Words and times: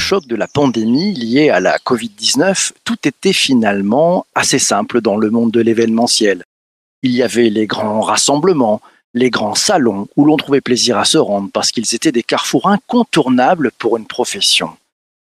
Choc 0.00 0.26
de 0.26 0.34
la 0.34 0.48
pandémie 0.48 1.12
liée 1.12 1.50
à 1.50 1.60
la 1.60 1.76
Covid-19, 1.76 2.72
tout 2.84 2.96
était 3.04 3.34
finalement 3.34 4.24
assez 4.34 4.58
simple 4.58 5.02
dans 5.02 5.18
le 5.18 5.30
monde 5.30 5.52
de 5.52 5.60
l'événementiel. 5.60 6.42
Il 7.02 7.12
y 7.12 7.22
avait 7.22 7.50
les 7.50 7.66
grands 7.66 8.00
rassemblements, 8.00 8.80
les 9.12 9.28
grands 9.28 9.54
salons 9.54 10.08
où 10.16 10.24
l'on 10.24 10.38
trouvait 10.38 10.62
plaisir 10.62 10.96
à 10.96 11.04
se 11.04 11.18
rendre 11.18 11.50
parce 11.52 11.70
qu'ils 11.70 11.94
étaient 11.94 12.12
des 12.12 12.22
carrefours 12.22 12.68
incontournables 12.68 13.72
pour 13.78 13.98
une 13.98 14.06
profession. 14.06 14.70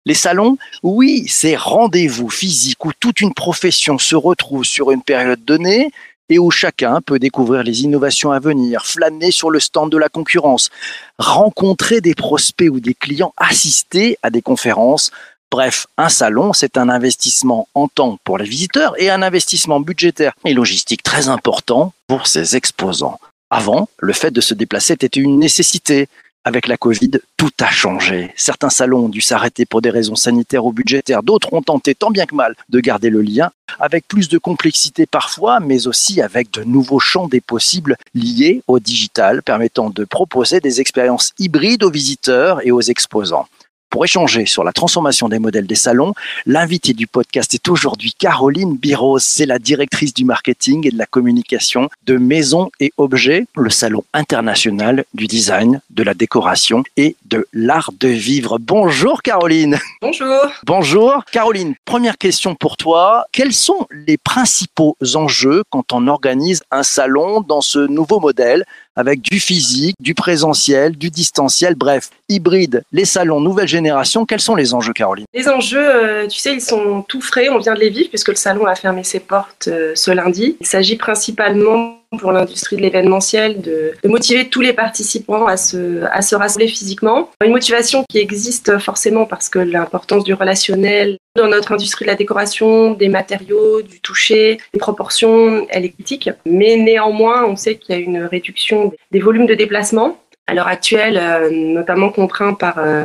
Les 0.07 0.15
salons, 0.15 0.59
oui, 0.83 1.25
c'est 1.29 1.57
rendez-vous 1.57 2.29
physiques 2.29 2.85
où 2.85 2.93
toute 2.99 3.21
une 3.21 3.33
profession 3.33 3.97
se 3.97 4.17
retrouve 4.17 4.65
sur 4.65 4.91
une 4.91 5.03
période 5.03 5.43
donnée 5.45 5.93
et 6.29 6.39
où 6.39 6.51
chacun 6.51 7.01
peut 7.01 7.19
découvrir 7.19 7.63
les 7.63 7.83
innovations 7.83 8.33
à 8.33 8.39
venir, 8.39 8.87
flâner 8.87 9.31
sur 9.31 9.51
le 9.51 9.61
stand 9.61 9.91
de 9.91 9.99
la 9.99 10.09
concurrence, 10.09 10.71
rencontrer 11.19 12.01
des 12.01 12.15
prospects 12.15 12.71
ou 12.71 12.81
des 12.81 12.95
clients, 12.95 13.35
assister 13.37 14.19
à 14.23 14.31
des 14.31 14.43
conférences. 14.43 15.11
Bref, 15.51 15.87
un 15.99 16.09
salon, 16.09 16.53
c'est 16.53 16.77
un 16.77 16.89
investissement 16.89 17.69
en 17.75 17.89
temps 17.89 18.19
pour 18.25 18.39
les 18.39 18.45
visiteurs 18.45 19.01
et 19.01 19.11
un 19.11 19.23
investissement 19.23 19.81
budgétaire 19.81 20.35
et 20.45 20.55
logistique 20.55 21.03
très 21.03 21.29
important 21.29 21.93
pour 22.09 22.27
ses 22.27 22.57
exposants. 22.57 23.21
Avant, 23.51 23.89
le 23.99 24.13
fait 24.13 24.33
de 24.33 24.41
se 24.41 24.55
déplacer 24.55 24.95
était 24.95 25.07
une 25.07 25.39
nécessité. 25.39 26.09
Avec 26.47 26.69
la 26.69 26.77
Covid, 26.77 27.13
tout 27.39 27.53
a 27.61 27.71
changé. 27.71 28.31
Certains 28.37 28.69
salons 28.69 29.07
ont 29.07 29.09
dû 29.09 29.23
s'arrêter 29.23 29.65
pour 29.65 29.81
des 29.81 29.89
raisons 29.89 30.15
sanitaires 30.15 30.67
ou 30.67 30.73
budgétaires. 30.73 31.23
D'autres 31.23 31.55
ont 31.55 31.63
tenté 31.63 31.95
tant 31.95 32.11
bien 32.11 32.27
que 32.27 32.35
mal 32.35 32.55
de 32.69 32.81
garder 32.81 33.09
le 33.09 33.23
lien, 33.23 33.51
avec 33.81 34.07
plus 34.07 34.29
de 34.29 34.37
complexité 34.37 35.07
parfois, 35.07 35.59
mais 35.59 35.87
aussi 35.87 36.21
avec 36.21 36.51
de 36.51 36.63
nouveaux 36.63 37.01
champs 37.01 37.29
des 37.29 37.41
possibles 37.41 37.97
liés 38.15 38.63
au 38.67 38.79
digital, 38.79 39.43
permettant 39.43 39.89
de 39.89 40.05
proposer 40.05 40.61
des 40.61 40.83
expériences 40.83 41.33
hybrides 41.39 41.83
aux 41.83 41.91
visiteurs 41.91 42.61
et 42.67 42.73
aux 42.73 42.83
exposants. 42.83 43.47
Pour 43.95 44.05
échanger 44.05 44.45
sur 44.45 44.65
la 44.65 44.73
transformation 44.73 45.29
des 45.29 45.39
modèles 45.39 45.69
des 45.69 45.77
salons, 45.77 46.15
l'invité 46.47 46.95
du 46.95 47.07
podcast 47.07 47.55
est 47.55 47.69
aujourd'hui 47.69 48.13
Caroline 48.13 48.77
Biros. 48.77 49.21
C'est 49.21 49.47
la 49.47 49.61
directrice 49.61 50.13
du 50.13 50.25
marketing 50.25 50.85
et 50.85 50.91
de 50.91 50.99
la 50.99 51.07
communication 51.07 51.89
de 52.05 52.17
Maison 52.17 52.73
et 52.81 52.93
Objets, 52.97 53.47
le 53.55 53.71
salon 53.71 54.03
international 54.13 55.05
du 55.15 55.29
design, 55.29 55.81
de 55.91 56.03
la 56.03 56.15
décoration 56.15 56.83
et 56.97 57.15
de 57.27 57.47
l'art 57.53 57.93
de 58.01 58.09
vivre. 58.09 58.59
Bonjour 58.59 59.23
Caroline. 59.23 59.79
Bonjour. 60.03 60.43
Bonjour 60.65 61.25
Caroline. 61.31 61.77
Première 61.85 62.19
question 62.19 62.57
pour 62.57 62.77
toi. 62.77 63.27
Quels 63.31 63.53
sont 63.53 63.87
les 64.09 64.17
principaux 64.17 64.97
enjeux 65.15 65.63
quand 65.71 65.93
on 65.93 66.09
organise 66.09 66.65
un 66.73 66.83
salon 66.83 67.43
dans 67.43 67.61
ce 67.61 67.79
nouveau 67.79 68.19
modèle 68.19 68.65
avec 68.97 69.21
du 69.21 69.41
physique, 69.41 69.97
du 70.01 70.15
présentiel, 70.15 70.97
du 70.97 71.11
distanciel, 71.11 71.75
bref, 71.75 72.11
hybride, 72.29 72.83
les 72.93 73.05
salons 73.05 73.41
nouvelle 73.41 73.69
génération. 73.69 74.27
Quels 74.27 74.41
sont 74.41 74.55
les 74.55 74.75
enjeux, 74.75 74.93
Caroline? 74.93 75.27
Les 75.35 75.49
enjeux, 75.49 75.79
euh, 75.79 76.27
tu 76.27 76.39
sais, 76.39 76.55
ils 76.55 76.61
sont 76.61 77.03
tout 77.03 77.21
frais, 77.21 77.49
on 77.49 77.59
vient 77.59 77.75
de 77.75 77.81
les 77.81 77.91
vivre 77.91 78.09
puisque 78.09 78.29
le 78.29 78.35
salon 78.37 78.67
a 78.67 78.75
fermé 78.75 79.05
ses 79.05 79.21
portes 79.21 79.69
euh, 79.69 79.93
ce 79.95 80.11
lundi. 80.11 80.57
Il 80.61 80.67
s'agit 80.67 80.97
principalement 80.97 81.99
pour 82.17 82.33
l'industrie 82.33 82.77
de 82.77 82.83
l'événementiel 82.83 83.61
de, 83.61 83.93
motiver 84.05 84.49
tous 84.49 84.61
les 84.61 84.73
participants 84.73 85.47
à 85.47 85.57
se, 85.57 86.05
rassembler 86.35 86.69
physiquement. 86.69 87.31
Une 87.45 87.53
motivation 87.53 88.05
qui 88.09 88.19
existe 88.19 88.79
forcément 88.79 89.27
parce 89.27 89.49
que 89.49 89.59
l'importance 89.59 90.25
du 90.25 90.35
relationnel 90.35 91.19
dans 91.37 91.49
notre 91.49 91.73
industrie 91.73 92.05
de 92.05 92.11
la 92.11 92.17
décoration, 92.17 92.93
des 92.93 93.09
matériaux, 93.09 93.83
du 93.83 94.01
toucher, 94.01 94.59
des 94.73 94.79
proportions, 94.79 95.67
elle 95.69 95.85
est 95.85 95.91
critique. 95.91 96.31
Mais 96.47 96.77
néanmoins, 96.77 97.45
on 97.45 97.57
sait 97.57 97.77
qu'il 97.77 97.95
y 97.95 97.99
a 97.99 98.01
une 98.01 98.23
réduction 98.25 98.93
des 99.11 99.21
volumes 99.21 99.47
de 99.47 99.55
déplacement 99.55 100.19
à 100.47 100.55
l'heure 100.55 100.69
actuelle, 100.69 101.19
euh, 101.21 101.51
notamment 101.51 102.11
contraints 102.11 102.55
par 102.55 102.79
euh, 102.79 103.05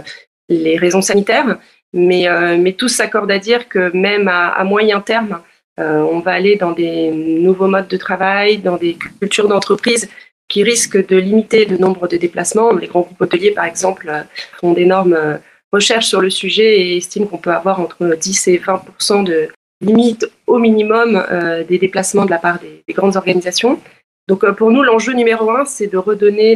les 0.49 0.77
raisons 0.77 1.01
sanitaires. 1.01 1.57
Mais, 1.93 2.27
euh, 2.27 2.57
mais 2.59 2.73
tous 2.73 2.89
s'accordent 2.89 3.31
à 3.31 3.39
dire 3.39 3.67
que 3.67 3.91
même 3.95 4.27
à, 4.27 4.63
moyen 4.63 5.01
terme, 5.01 5.41
on 5.79 6.19
va 6.19 6.31
aller 6.31 6.55
dans 6.55 6.71
des 6.71 7.09
nouveaux 7.11 7.67
modes 7.67 7.87
de 7.87 7.97
travail, 7.97 8.57
dans 8.57 8.77
des 8.77 8.95
cultures 8.95 9.47
d'entreprise 9.47 10.09
qui 10.49 10.63
risquent 10.63 11.07
de 11.07 11.15
limiter 11.15 11.65
le 11.65 11.77
nombre 11.77 12.07
de 12.07 12.17
déplacements. 12.17 12.73
Les 12.73 12.87
grands 12.87 13.01
groupes 13.01 13.21
hôteliers, 13.21 13.51
par 13.51 13.65
exemple, 13.65 14.09
euh, 14.09 14.23
font 14.59 14.73
d'énormes 14.73 15.13
euh, 15.13 15.37
recherches 15.71 16.07
sur 16.07 16.19
le 16.19 16.29
sujet 16.29 16.81
et 16.81 16.97
estiment 16.97 17.27
qu'on 17.27 17.37
peut 17.37 17.53
avoir 17.53 17.79
entre 17.79 18.15
10 18.15 18.47
et 18.47 18.57
20% 18.57 19.23
de 19.23 19.49
limite 19.81 20.25
au 20.47 20.57
minimum 20.57 21.23
des 21.69 21.77
déplacements 21.77 22.25
de 22.25 22.31
la 22.31 22.39
part 22.39 22.59
des, 22.59 22.83
grandes 22.93 23.15
organisations. 23.15 23.79
Donc 24.27 24.45
pour 24.57 24.71
nous, 24.71 24.83
l'enjeu 24.83 25.13
numéro 25.13 25.49
un, 25.51 25.63
c'est 25.63 25.87
de 25.87 25.97
redonner 25.97 26.55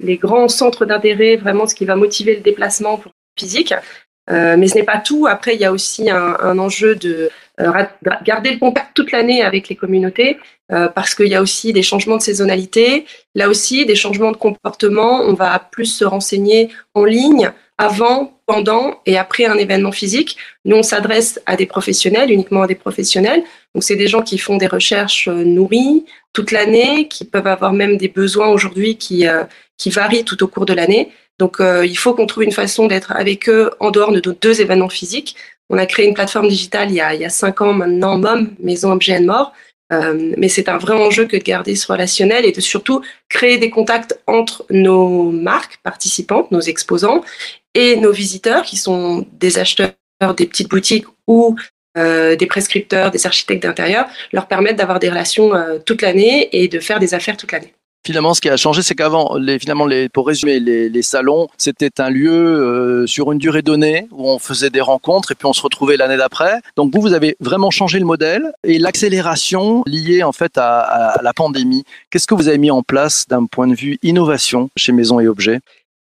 les, 0.00 0.16
grands 0.18 0.48
centres 0.48 0.84
d'intérêt, 0.84 1.36
vraiment 1.36 1.66
ce 1.66 1.74
qui 1.74 1.86
va 1.86 1.96
motiver 1.96 2.34
le 2.34 2.42
déplacement 2.42 3.00
le 3.04 3.10
physique. 4.28 4.58
mais 4.58 4.68
ce 4.68 4.74
n'est 4.74 4.84
pas 4.84 4.98
tout. 4.98 5.26
Après, 5.26 5.54
il 5.54 5.60
y 5.60 5.64
a 5.64 5.72
aussi 5.72 6.10
un 6.10 6.58
enjeu 6.58 6.94
de 6.96 7.30
euh, 7.60 7.70
garder 8.24 8.50
le 8.50 8.58
contact 8.58 8.88
toute 8.94 9.12
l'année 9.12 9.40
avec 9.40 9.68
les 9.68 9.76
communautés 9.76 10.38
euh, 10.72 10.88
parce 10.88 11.14
qu'il 11.14 11.28
y 11.28 11.36
a 11.36 11.42
aussi 11.42 11.72
des 11.72 11.84
changements 11.84 12.16
de 12.16 12.22
saisonnalité, 12.22 13.06
là 13.36 13.48
aussi 13.48 13.86
des 13.86 13.94
changements 13.94 14.32
de 14.32 14.36
comportement. 14.36 15.20
On 15.20 15.34
va 15.34 15.56
plus 15.60 15.86
se 15.86 16.04
renseigner 16.04 16.70
en 16.94 17.04
ligne 17.04 17.52
avant, 17.78 18.40
pendant 18.46 19.00
et 19.06 19.16
après 19.16 19.44
un 19.44 19.56
événement 19.56 19.92
physique. 19.92 20.36
Nous, 20.64 20.76
on 20.76 20.82
s'adresse 20.82 21.40
à 21.46 21.54
des 21.54 21.66
professionnels, 21.66 22.32
uniquement 22.32 22.62
à 22.62 22.66
des 22.66 22.74
professionnels. 22.74 23.44
Donc, 23.72 23.84
c'est 23.84 23.96
des 23.96 24.08
gens 24.08 24.22
qui 24.22 24.38
font 24.38 24.56
des 24.56 24.66
recherches 24.66 25.28
euh, 25.28 25.44
nourries 25.44 26.04
toute 26.32 26.50
l'année, 26.50 27.06
qui 27.06 27.24
peuvent 27.24 27.46
avoir 27.46 27.72
même 27.72 27.96
des 27.96 28.08
besoins 28.08 28.48
aujourd'hui 28.48 28.96
qui, 28.96 29.24
qui 29.78 29.90
varient 29.90 30.24
tout 30.24 30.42
au 30.42 30.48
cours 30.48 30.66
de 30.66 30.74
l'année. 30.74 31.12
Donc, 31.38 31.56
il 31.60 31.98
faut 31.98 32.14
qu'on 32.14 32.26
trouve 32.26 32.44
une 32.44 32.52
façon 32.52 32.86
d'être 32.86 33.10
avec 33.12 33.48
eux 33.48 33.70
en 33.80 33.90
dehors 33.90 34.12
de 34.12 34.20
nos 34.24 34.32
deux 34.32 34.60
événements 34.60 34.88
physiques 34.88 35.36
on 35.70 35.78
a 35.78 35.86
créé 35.86 36.06
une 36.06 36.14
plateforme 36.14 36.48
digitale 36.48 36.90
il 36.90 36.96
y 36.96 37.00
a, 37.00 37.14
il 37.14 37.20
y 37.20 37.24
a 37.24 37.30
cinq 37.30 37.60
ans 37.60 37.72
maintenant, 37.72 38.18
MOM, 38.18 38.50
Maison 38.60 38.92
Objet 38.92 39.20
Mort. 39.20 39.52
Euh, 39.92 40.32
mais 40.38 40.48
c'est 40.48 40.68
un 40.68 40.78
vrai 40.78 40.94
enjeu 40.94 41.26
que 41.26 41.36
de 41.36 41.42
garder 41.42 41.76
ce 41.76 41.90
relationnel 41.90 42.46
et 42.46 42.52
de 42.52 42.60
surtout 42.60 43.02
créer 43.28 43.58
des 43.58 43.70
contacts 43.70 44.18
entre 44.26 44.64
nos 44.70 45.30
marques 45.30 45.78
participantes, 45.82 46.50
nos 46.50 46.60
exposants 46.60 47.22
et 47.74 47.96
nos 47.96 48.12
visiteurs 48.12 48.62
qui 48.62 48.76
sont 48.76 49.26
des 49.32 49.58
acheteurs 49.58 49.92
des 50.36 50.46
petites 50.46 50.70
boutiques 50.70 51.04
ou 51.26 51.54
euh, 51.98 52.34
des 52.34 52.46
prescripteurs, 52.46 53.10
des 53.10 53.26
architectes 53.26 53.62
d'intérieur, 53.62 54.06
leur 54.32 54.48
permettre 54.48 54.76
d'avoir 54.76 55.00
des 55.00 55.10
relations 55.10 55.54
euh, 55.54 55.78
toute 55.84 56.00
l'année 56.00 56.48
et 56.52 56.66
de 56.66 56.80
faire 56.80 56.98
des 56.98 57.12
affaires 57.12 57.36
toute 57.36 57.52
l'année. 57.52 57.74
Finalement, 58.06 58.34
ce 58.34 58.40
qui 58.40 58.50
a 58.50 58.56
changé, 58.56 58.82
c'est 58.82 58.94
qu'avant, 58.94 59.36
les, 59.38 59.58
finalement, 59.58 59.86
les, 59.86 60.08
pour 60.08 60.26
résumer, 60.26 60.60
les, 60.60 60.88
les 60.88 61.02
salons, 61.02 61.48
c'était 61.56 62.00
un 62.00 62.10
lieu 62.10 62.32
euh, 62.32 63.06
sur 63.06 63.32
une 63.32 63.38
durée 63.38 63.62
donnée 63.62 64.06
où 64.10 64.28
on 64.28 64.38
faisait 64.38 64.70
des 64.70 64.80
rencontres 64.80 65.32
et 65.32 65.34
puis 65.34 65.46
on 65.46 65.52
se 65.52 65.62
retrouvait 65.62 65.96
l'année 65.96 66.16
d'après. 66.16 66.60
Donc 66.76 66.94
vous, 66.94 67.00
vous 67.00 67.14
avez 67.14 67.36
vraiment 67.40 67.70
changé 67.70 67.98
le 67.98 68.04
modèle 68.04 68.52
et 68.62 68.78
l'accélération 68.78 69.82
liée 69.86 70.22
en 70.22 70.32
fait 70.32 70.58
à, 70.58 70.80
à 70.80 71.22
la 71.22 71.32
pandémie. 71.32 71.84
Qu'est-ce 72.10 72.26
que 72.26 72.34
vous 72.34 72.48
avez 72.48 72.58
mis 72.58 72.70
en 72.70 72.82
place 72.82 73.26
d'un 73.28 73.46
point 73.46 73.66
de 73.66 73.74
vue 73.74 73.98
innovation 74.02 74.68
chez 74.76 74.92
Maison 74.92 75.18
et 75.18 75.26
Objets? 75.26 75.60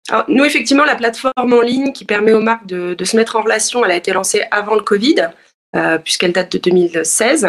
Alors, 0.09 0.25
nous, 0.28 0.44
effectivement, 0.44 0.83
la 0.83 0.95
plateforme 0.95 1.53
en 1.53 1.62
ligne 1.62 1.94
qui 1.94 2.06
permet 2.06 2.33
aux 2.33 2.41
marques 2.41 2.66
de, 2.66 2.95
de, 2.95 3.06
se 3.06 3.16
mettre 3.16 3.35
en 3.35 3.44
relation, 3.44 3.85
elle 3.85 3.91
a 3.91 3.95
été 3.95 4.12
lancée 4.12 4.41
avant 4.51 4.75
le 4.75 4.81
Covid, 4.81 5.29
euh, 5.75 5.97
puisqu'elle 6.00 6.33
date 6.33 6.51
de 6.51 6.57
2016. 6.57 7.45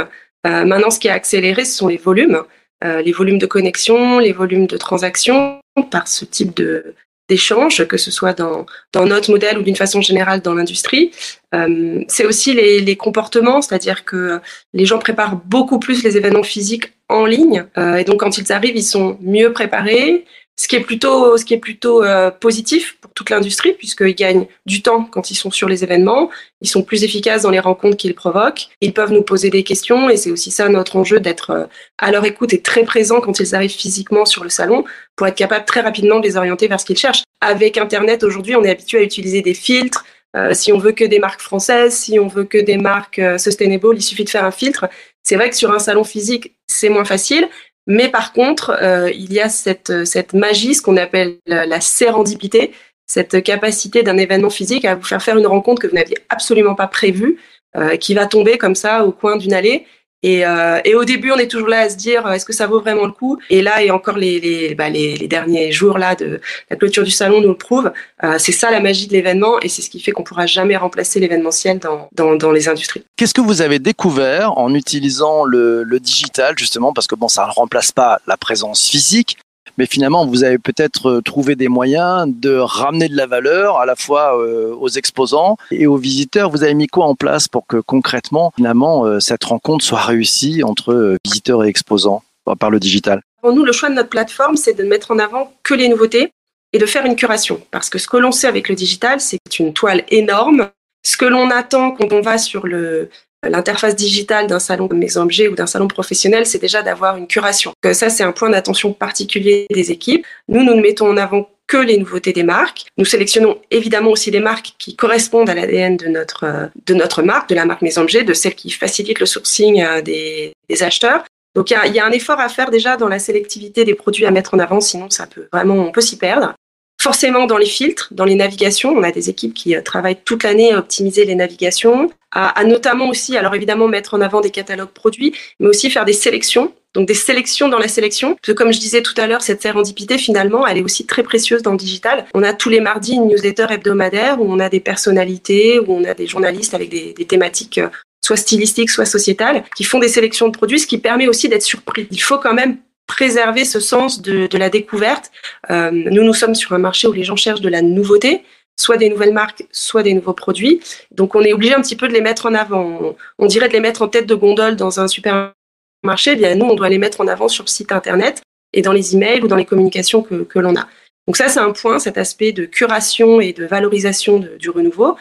Euh, 0.46 0.64
maintenant, 0.64 0.90
ce 0.90 1.00
qui 1.00 1.08
a 1.08 1.14
accéléré, 1.14 1.64
ce 1.64 1.76
sont 1.76 1.88
les 1.88 1.96
volumes. 1.96 2.42
Euh, 2.84 3.02
les 3.02 3.12
volumes 3.12 3.38
de 3.38 3.46
connexion, 3.46 4.18
les 4.18 4.32
volumes 4.32 4.66
de 4.66 4.76
transactions 4.76 5.60
par 5.90 6.08
ce 6.08 6.24
type 6.24 6.56
de 6.56 6.94
d'échange, 7.28 7.86
que 7.86 7.96
ce 7.96 8.10
soit 8.10 8.34
dans, 8.34 8.66
dans 8.92 9.06
notre 9.06 9.30
modèle 9.30 9.56
ou 9.56 9.62
d'une 9.62 9.76
façon 9.76 10.00
générale 10.00 10.40
dans 10.42 10.54
l'industrie. 10.54 11.12
Euh, 11.54 12.02
c'est 12.08 12.26
aussi 12.26 12.52
les, 12.52 12.80
les 12.80 12.96
comportements, 12.96 13.62
c'est-à-dire 13.62 14.04
que 14.04 14.40
les 14.74 14.84
gens 14.84 14.98
préparent 14.98 15.36
beaucoup 15.36 15.78
plus 15.78 16.02
les 16.02 16.16
événements 16.16 16.42
physiques 16.42 16.92
en 17.08 17.24
ligne, 17.24 17.64
euh, 17.78 17.96
et 17.96 18.04
donc 18.04 18.20
quand 18.20 18.36
ils 18.38 18.52
arrivent, 18.52 18.76
ils 18.76 18.82
sont 18.82 19.18
mieux 19.20 19.52
préparés, 19.52 20.24
ce 20.62 20.68
qui 20.68 20.76
est 20.76 20.80
plutôt, 20.80 21.36
ce 21.36 21.44
qui 21.44 21.54
est 21.54 21.58
plutôt 21.58 22.04
euh, 22.04 22.30
positif 22.30 22.96
pour 23.00 23.10
toute 23.14 23.30
l'industrie, 23.30 23.72
puisqu'ils 23.72 24.14
gagnent 24.14 24.46
du 24.64 24.80
temps 24.80 25.02
quand 25.02 25.32
ils 25.32 25.34
sont 25.34 25.50
sur 25.50 25.68
les 25.68 25.82
événements, 25.82 26.30
ils 26.60 26.68
sont 26.68 26.84
plus 26.84 27.02
efficaces 27.02 27.42
dans 27.42 27.50
les 27.50 27.58
rencontres 27.58 27.96
qu'ils 27.96 28.14
provoquent, 28.14 28.68
ils 28.80 28.92
peuvent 28.92 29.10
nous 29.10 29.24
poser 29.24 29.50
des 29.50 29.64
questions, 29.64 30.08
et 30.08 30.16
c'est 30.16 30.30
aussi 30.30 30.52
ça 30.52 30.68
notre 30.68 30.94
enjeu 30.94 31.18
d'être 31.18 31.50
euh, 31.50 31.64
à 31.98 32.12
leur 32.12 32.24
écoute 32.24 32.52
et 32.52 32.62
très 32.62 32.84
présent 32.84 33.20
quand 33.20 33.40
ils 33.40 33.56
arrivent 33.56 33.72
physiquement 33.72 34.24
sur 34.24 34.44
le 34.44 34.50
salon, 34.50 34.84
pour 35.16 35.26
être 35.26 35.34
capable 35.34 35.64
très 35.64 35.80
rapidement 35.80 36.20
de 36.20 36.26
les 36.28 36.36
orienter 36.36 36.68
vers 36.68 36.78
ce 36.78 36.86
qu'ils 36.86 36.96
cherchent. 36.96 37.24
Avec 37.40 37.76
Internet, 37.76 38.22
aujourd'hui, 38.22 38.54
on 38.54 38.62
est 38.62 38.70
habitué 38.70 38.98
à 38.98 39.02
utiliser 39.02 39.42
des 39.42 39.54
filtres, 39.54 40.04
euh, 40.36 40.54
si 40.54 40.72
on 40.72 40.78
veut 40.78 40.92
que 40.92 41.04
des 41.04 41.18
marques 41.18 41.42
françaises, 41.42 41.96
si 41.96 42.20
on 42.20 42.28
veut 42.28 42.44
que 42.44 42.58
des 42.58 42.76
marques 42.76 43.20
sustainable, 43.36 43.96
il 43.96 44.02
suffit 44.02 44.22
de 44.22 44.30
faire 44.30 44.44
un 44.44 44.52
filtre. 44.52 44.88
C'est 45.24 45.34
vrai 45.34 45.50
que 45.50 45.56
sur 45.56 45.72
un 45.72 45.80
salon 45.80 46.04
physique, 46.04 46.54
c'est 46.68 46.88
moins 46.88 47.04
facile, 47.04 47.48
mais 47.86 48.08
par 48.08 48.32
contre, 48.32 48.76
euh, 48.82 49.10
il 49.12 49.32
y 49.32 49.40
a 49.40 49.48
cette, 49.48 50.04
cette 50.04 50.34
magie, 50.34 50.74
ce 50.74 50.82
qu'on 50.82 50.96
appelle 50.96 51.38
la, 51.46 51.80
sérendipité, 51.80 52.72
cette 53.06 53.42
capacité 53.42 54.02
d'un 54.02 54.18
événement 54.18 54.50
physique 54.50 54.84
à 54.84 54.94
vous 54.94 55.02
faire 55.02 55.22
faire 55.22 55.36
une 55.36 55.46
rencontre 55.46 55.82
que 55.82 55.88
vous 55.88 55.96
n'aviez 55.96 56.18
absolument 56.28 56.74
pas 56.74 56.86
prévue, 56.86 57.38
euh, 57.76 57.96
qui 57.96 58.14
va 58.14 58.26
tomber 58.26 58.58
comme 58.58 58.74
ça 58.74 59.04
au 59.04 59.12
coin 59.12 59.36
d'une 59.36 59.52
allée. 59.52 59.86
Et, 60.22 60.46
euh, 60.46 60.80
et, 60.84 60.94
au 60.94 61.04
début, 61.04 61.32
on 61.32 61.36
est 61.36 61.48
toujours 61.48 61.68
là 61.68 61.80
à 61.80 61.90
se 61.90 61.96
dire 61.96 62.30
est-ce 62.30 62.44
que 62.44 62.52
ça 62.52 62.66
vaut 62.66 62.80
vraiment 62.80 63.06
le 63.06 63.12
coup? 63.12 63.38
Et 63.50 63.60
là, 63.60 63.82
et 63.82 63.90
encore 63.90 64.16
les, 64.16 64.38
les, 64.40 64.74
bah, 64.74 64.88
les, 64.88 65.16
les, 65.16 65.26
derniers 65.26 65.72
jours 65.72 65.98
là 65.98 66.14
de 66.14 66.40
la 66.70 66.76
clôture 66.76 67.02
du 67.02 67.10
salon 67.10 67.40
nous 67.40 67.48
le 67.48 67.56
prouvent. 67.56 67.92
Euh, 68.22 68.36
c'est 68.38 68.52
ça 68.52 68.70
la 68.70 68.80
magie 68.80 69.08
de 69.08 69.12
l'événement 69.12 69.58
et 69.60 69.68
c'est 69.68 69.82
ce 69.82 69.90
qui 69.90 70.00
fait 70.00 70.12
qu'on 70.12 70.22
pourra 70.22 70.46
jamais 70.46 70.76
remplacer 70.76 71.18
l'événementiel 71.18 71.78
dans, 71.78 72.08
dans, 72.12 72.36
dans, 72.36 72.52
les 72.52 72.68
industries. 72.68 73.04
Qu'est-ce 73.16 73.34
que 73.34 73.40
vous 73.40 73.62
avez 73.62 73.80
découvert 73.80 74.56
en 74.58 74.74
utilisant 74.74 75.44
le, 75.44 75.82
le 75.82 76.00
digital 76.00 76.54
justement? 76.56 76.92
Parce 76.92 77.08
que 77.08 77.16
bon, 77.16 77.28
ça 77.28 77.46
ne 77.46 77.52
remplace 77.52 77.90
pas 77.90 78.20
la 78.26 78.36
présence 78.36 78.88
physique, 78.88 79.38
mais 79.78 79.86
finalement, 79.86 80.26
vous 80.26 80.44
avez 80.44 80.58
peut-être 80.58 81.08
euh, 81.08 81.20
trouvé 81.22 81.56
des 81.56 81.68
moyens 81.68 82.26
de 82.28 82.56
ramener 82.56 83.08
de 83.08 83.16
la 83.16 83.26
valeur 83.26 83.78
à 83.78 83.86
la 83.86 83.96
fois 83.96 84.38
euh, 84.38 84.74
aux 84.74 84.88
exposants 84.88 85.56
et 85.70 85.86
aux 85.86 85.96
visiteurs. 85.96 86.50
Vous 86.50 86.62
avez 86.62 86.74
mis 86.74 86.86
quoi 86.86 87.06
en 87.06 87.14
place 87.14 87.48
pour 87.48 87.66
que 87.66 87.78
concrètement, 87.78 88.52
finalement, 88.56 89.04
euh, 89.04 89.20
cette 89.20 89.44
rencontre 89.44 89.84
soit 89.84 90.00
réussie 90.00 90.62
entre 90.62 91.16
visiteurs 91.24 91.64
et 91.64 91.68
exposants 91.68 92.22
par 92.58 92.70
le 92.70 92.80
digital? 92.80 93.22
Pour 93.40 93.52
nous, 93.52 93.64
le 93.64 93.72
choix 93.72 93.88
de 93.88 93.94
notre 93.94 94.08
plateforme, 94.08 94.56
c'est 94.56 94.74
de 94.74 94.84
mettre 94.84 95.10
en 95.10 95.18
avant 95.18 95.52
que 95.62 95.74
les 95.74 95.88
nouveautés 95.88 96.32
et 96.72 96.78
de 96.78 96.86
faire 96.86 97.04
une 97.04 97.16
curation. 97.16 97.60
Parce 97.70 97.90
que 97.90 97.98
ce 97.98 98.06
que 98.06 98.16
l'on 98.16 98.32
sait 98.32 98.46
avec 98.46 98.68
le 98.68 98.74
digital, 98.74 99.20
c'est 99.20 99.38
une 99.58 99.72
toile 99.72 100.04
énorme. 100.08 100.70
Ce 101.04 101.16
que 101.16 101.24
l'on 101.24 101.50
attend 101.50 101.92
quand 101.92 102.12
on 102.12 102.20
va 102.20 102.38
sur 102.38 102.66
le, 102.66 103.10
L'interface 103.48 103.96
digitale 103.96 104.46
d'un 104.46 104.60
salon 104.60 104.86
comme 104.86 104.98
Maison 104.98 105.22
Objet 105.22 105.48
ou 105.48 105.56
d'un 105.56 105.66
salon 105.66 105.88
professionnel, 105.88 106.46
c'est 106.46 106.60
déjà 106.60 106.82
d'avoir 106.82 107.16
une 107.16 107.26
curation. 107.26 107.72
ça, 107.92 108.08
c'est 108.08 108.22
un 108.22 108.30
point 108.30 108.50
d'attention 108.50 108.92
particulier 108.92 109.66
des 109.70 109.90
équipes. 109.90 110.24
Nous, 110.48 110.62
nous 110.62 110.74
ne 110.74 110.80
mettons 110.80 111.08
en 111.08 111.16
avant 111.16 111.48
que 111.66 111.76
les 111.76 111.98
nouveautés 111.98 112.32
des 112.32 112.42
marques. 112.42 112.86
Nous 112.98 113.04
sélectionnons 113.04 113.58
évidemment 113.70 114.10
aussi 114.10 114.30
des 114.30 114.40
marques 114.40 114.74
qui 114.78 114.94
correspondent 114.94 115.48
à 115.48 115.54
l'ADN 115.54 115.96
de 115.96 116.06
notre, 116.06 116.70
de 116.86 116.94
notre 116.94 117.22
marque, 117.22 117.48
de 117.48 117.54
la 117.54 117.64
marque 117.64 117.82
Maison 117.82 118.02
Objet, 118.02 118.24
de 118.24 118.34
celles 118.34 118.54
qui 118.54 118.70
facilitent 118.70 119.20
le 119.20 119.26
sourcing 119.26 119.82
euh, 119.82 120.02
des, 120.02 120.52
acheteurs. 120.80 121.24
Donc 121.54 121.70
il 121.70 121.74
y, 121.74 121.76
a, 121.76 121.86
il 121.86 121.94
y, 121.94 121.98
a, 121.98 122.06
un 122.06 122.10
effort 122.10 122.40
à 122.40 122.48
faire 122.48 122.70
déjà 122.70 122.96
dans 122.96 123.08
la 123.08 123.18
sélectivité 123.18 123.84
des 123.84 123.94
produits 123.94 124.24
à 124.24 124.30
mettre 124.30 124.54
en 124.54 124.58
avant, 124.58 124.80
sinon 124.80 125.10
ça 125.10 125.26
peut 125.26 125.48
vraiment 125.52 125.74
on 125.74 125.92
peut 125.92 126.00
s'y 126.00 126.16
perdre. 126.16 126.54
Forcément, 127.00 127.46
dans 127.46 127.58
les 127.58 127.66
filtres, 127.66 128.08
dans 128.12 128.24
les 128.24 128.36
navigations, 128.36 128.90
on 128.90 129.02
a 129.02 129.10
des 129.10 129.28
équipes 129.28 129.54
qui 129.54 129.74
euh, 129.74 129.82
travaillent 129.82 130.20
toute 130.24 130.44
l'année 130.44 130.72
à 130.72 130.78
optimiser 130.78 131.24
les 131.24 131.34
navigations, 131.34 132.10
à, 132.32 132.64
notamment 132.64 133.08
aussi, 133.08 133.36
alors 133.36 133.54
évidemment, 133.54 133.88
mettre 133.88 134.14
en 134.14 134.20
avant 134.20 134.40
des 134.40 134.50
catalogues 134.50 134.90
produits, 134.92 135.34
mais 135.60 135.68
aussi 135.68 135.90
faire 135.90 136.04
des 136.04 136.12
sélections 136.12 136.72
donc 136.94 137.08
des 137.08 137.14
sélections 137.14 137.68
dans 137.68 137.78
la 137.78 137.88
sélection. 137.88 138.34
Parce 138.34 138.48
que 138.48 138.52
comme 138.52 138.70
je 138.70 138.78
disais 138.78 139.00
tout 139.00 139.14
à 139.16 139.26
l'heure, 139.26 139.40
cette 139.40 139.62
sérendipité, 139.62 140.18
finalement, 140.18 140.66
elle 140.66 140.76
est 140.78 140.82
aussi 140.82 141.06
très 141.06 141.22
précieuse 141.22 141.62
dans 141.62 141.70
le 141.70 141.78
digital. 141.78 142.26
On 142.34 142.42
a 142.42 142.52
tous 142.52 142.68
les 142.68 142.80
mardis 142.80 143.14
une 143.14 143.28
newsletter 143.28 143.66
hebdomadaire 143.70 144.40
où 144.40 144.52
on 144.52 144.58
a 144.58 144.68
des 144.68 144.80
personnalités, 144.80 145.78
où 145.78 145.86
on 145.88 146.04
a 146.04 146.12
des 146.12 146.26
journalistes 146.26 146.74
avec 146.74 146.90
des, 146.90 147.14
des 147.14 147.24
thématiques 147.24 147.78
euh, 147.78 147.88
soit 148.20 148.36
stylistiques, 148.36 148.90
soit 148.90 149.06
sociétales, 149.06 149.64
qui 149.74 149.84
font 149.84 149.98
des 149.98 150.08
sélections 150.08 150.48
de 150.48 150.52
produits, 150.52 150.78
ce 150.78 150.86
qui 150.86 150.98
permet 150.98 151.28
aussi 151.28 151.48
d'être 151.48 151.62
surpris. 151.62 152.06
Il 152.10 152.20
faut 152.22 152.38
quand 152.38 152.54
même 152.54 152.76
préserver 153.06 153.64
ce 153.64 153.80
sens 153.80 154.22
de, 154.22 154.46
de 154.46 154.58
la 154.58 154.70
découverte. 154.70 155.30
Euh, 155.70 155.90
nous, 155.90 156.22
nous 156.22 156.34
sommes 156.34 156.54
sur 156.54 156.72
un 156.72 156.78
marché 156.78 157.08
où 157.08 157.12
les 157.12 157.24
gens 157.24 157.36
cherchent 157.36 157.60
de 157.60 157.68
la 157.68 157.82
nouveauté, 157.82 158.42
soit 158.76 158.96
des 158.96 159.08
nouvelles 159.08 159.32
marques, 159.32 159.66
soit 159.70 160.02
des 160.02 160.14
nouveaux 160.14 160.32
produits. 160.32 160.80
Donc, 161.10 161.34
on 161.34 161.42
est 161.42 161.52
obligé 161.52 161.74
un 161.74 161.80
petit 161.80 161.96
peu 161.96 162.08
de 162.08 162.12
les 162.12 162.20
mettre 162.20 162.46
en 162.46 162.54
avant. 162.54 163.16
On, 163.38 163.46
dirait 163.46 163.68
de 163.68 163.72
les 163.72 163.80
mettre 163.80 164.02
en 164.02 164.08
tête 164.08 164.26
de 164.26 164.34
gondole 164.34 164.76
dans 164.76 165.00
un 165.00 165.08
supermarché. 165.08 166.32
Eh 166.32 166.36
bien, 166.36 166.54
nous, 166.54 166.66
on 166.66 166.74
doit 166.74 166.88
les 166.88 166.98
mettre 166.98 167.20
en 167.20 167.26
avant 167.26 167.48
sur 167.48 167.64
le 167.64 167.68
site 167.68 167.92
internet 167.92 168.42
et 168.72 168.82
dans 168.82 168.92
les 168.92 169.14
emails 169.14 169.42
ou 169.42 169.48
dans 169.48 169.56
les 169.56 169.64
communications 169.64 170.22
que, 170.22 170.58
l'on 170.58 170.76
a. 170.76 170.88
Donc 171.26 171.36
ça, 171.36 171.48
c'est 171.48 171.60
un 171.60 171.72
point, 171.72 171.98
cet 171.98 172.18
aspect 172.18 172.52
de 172.52 172.64
curation 172.64 173.40
et 173.40 173.52
de 173.52 173.64
valorisation 173.64 174.44
du 174.58 174.70
renouveau. 174.70 175.16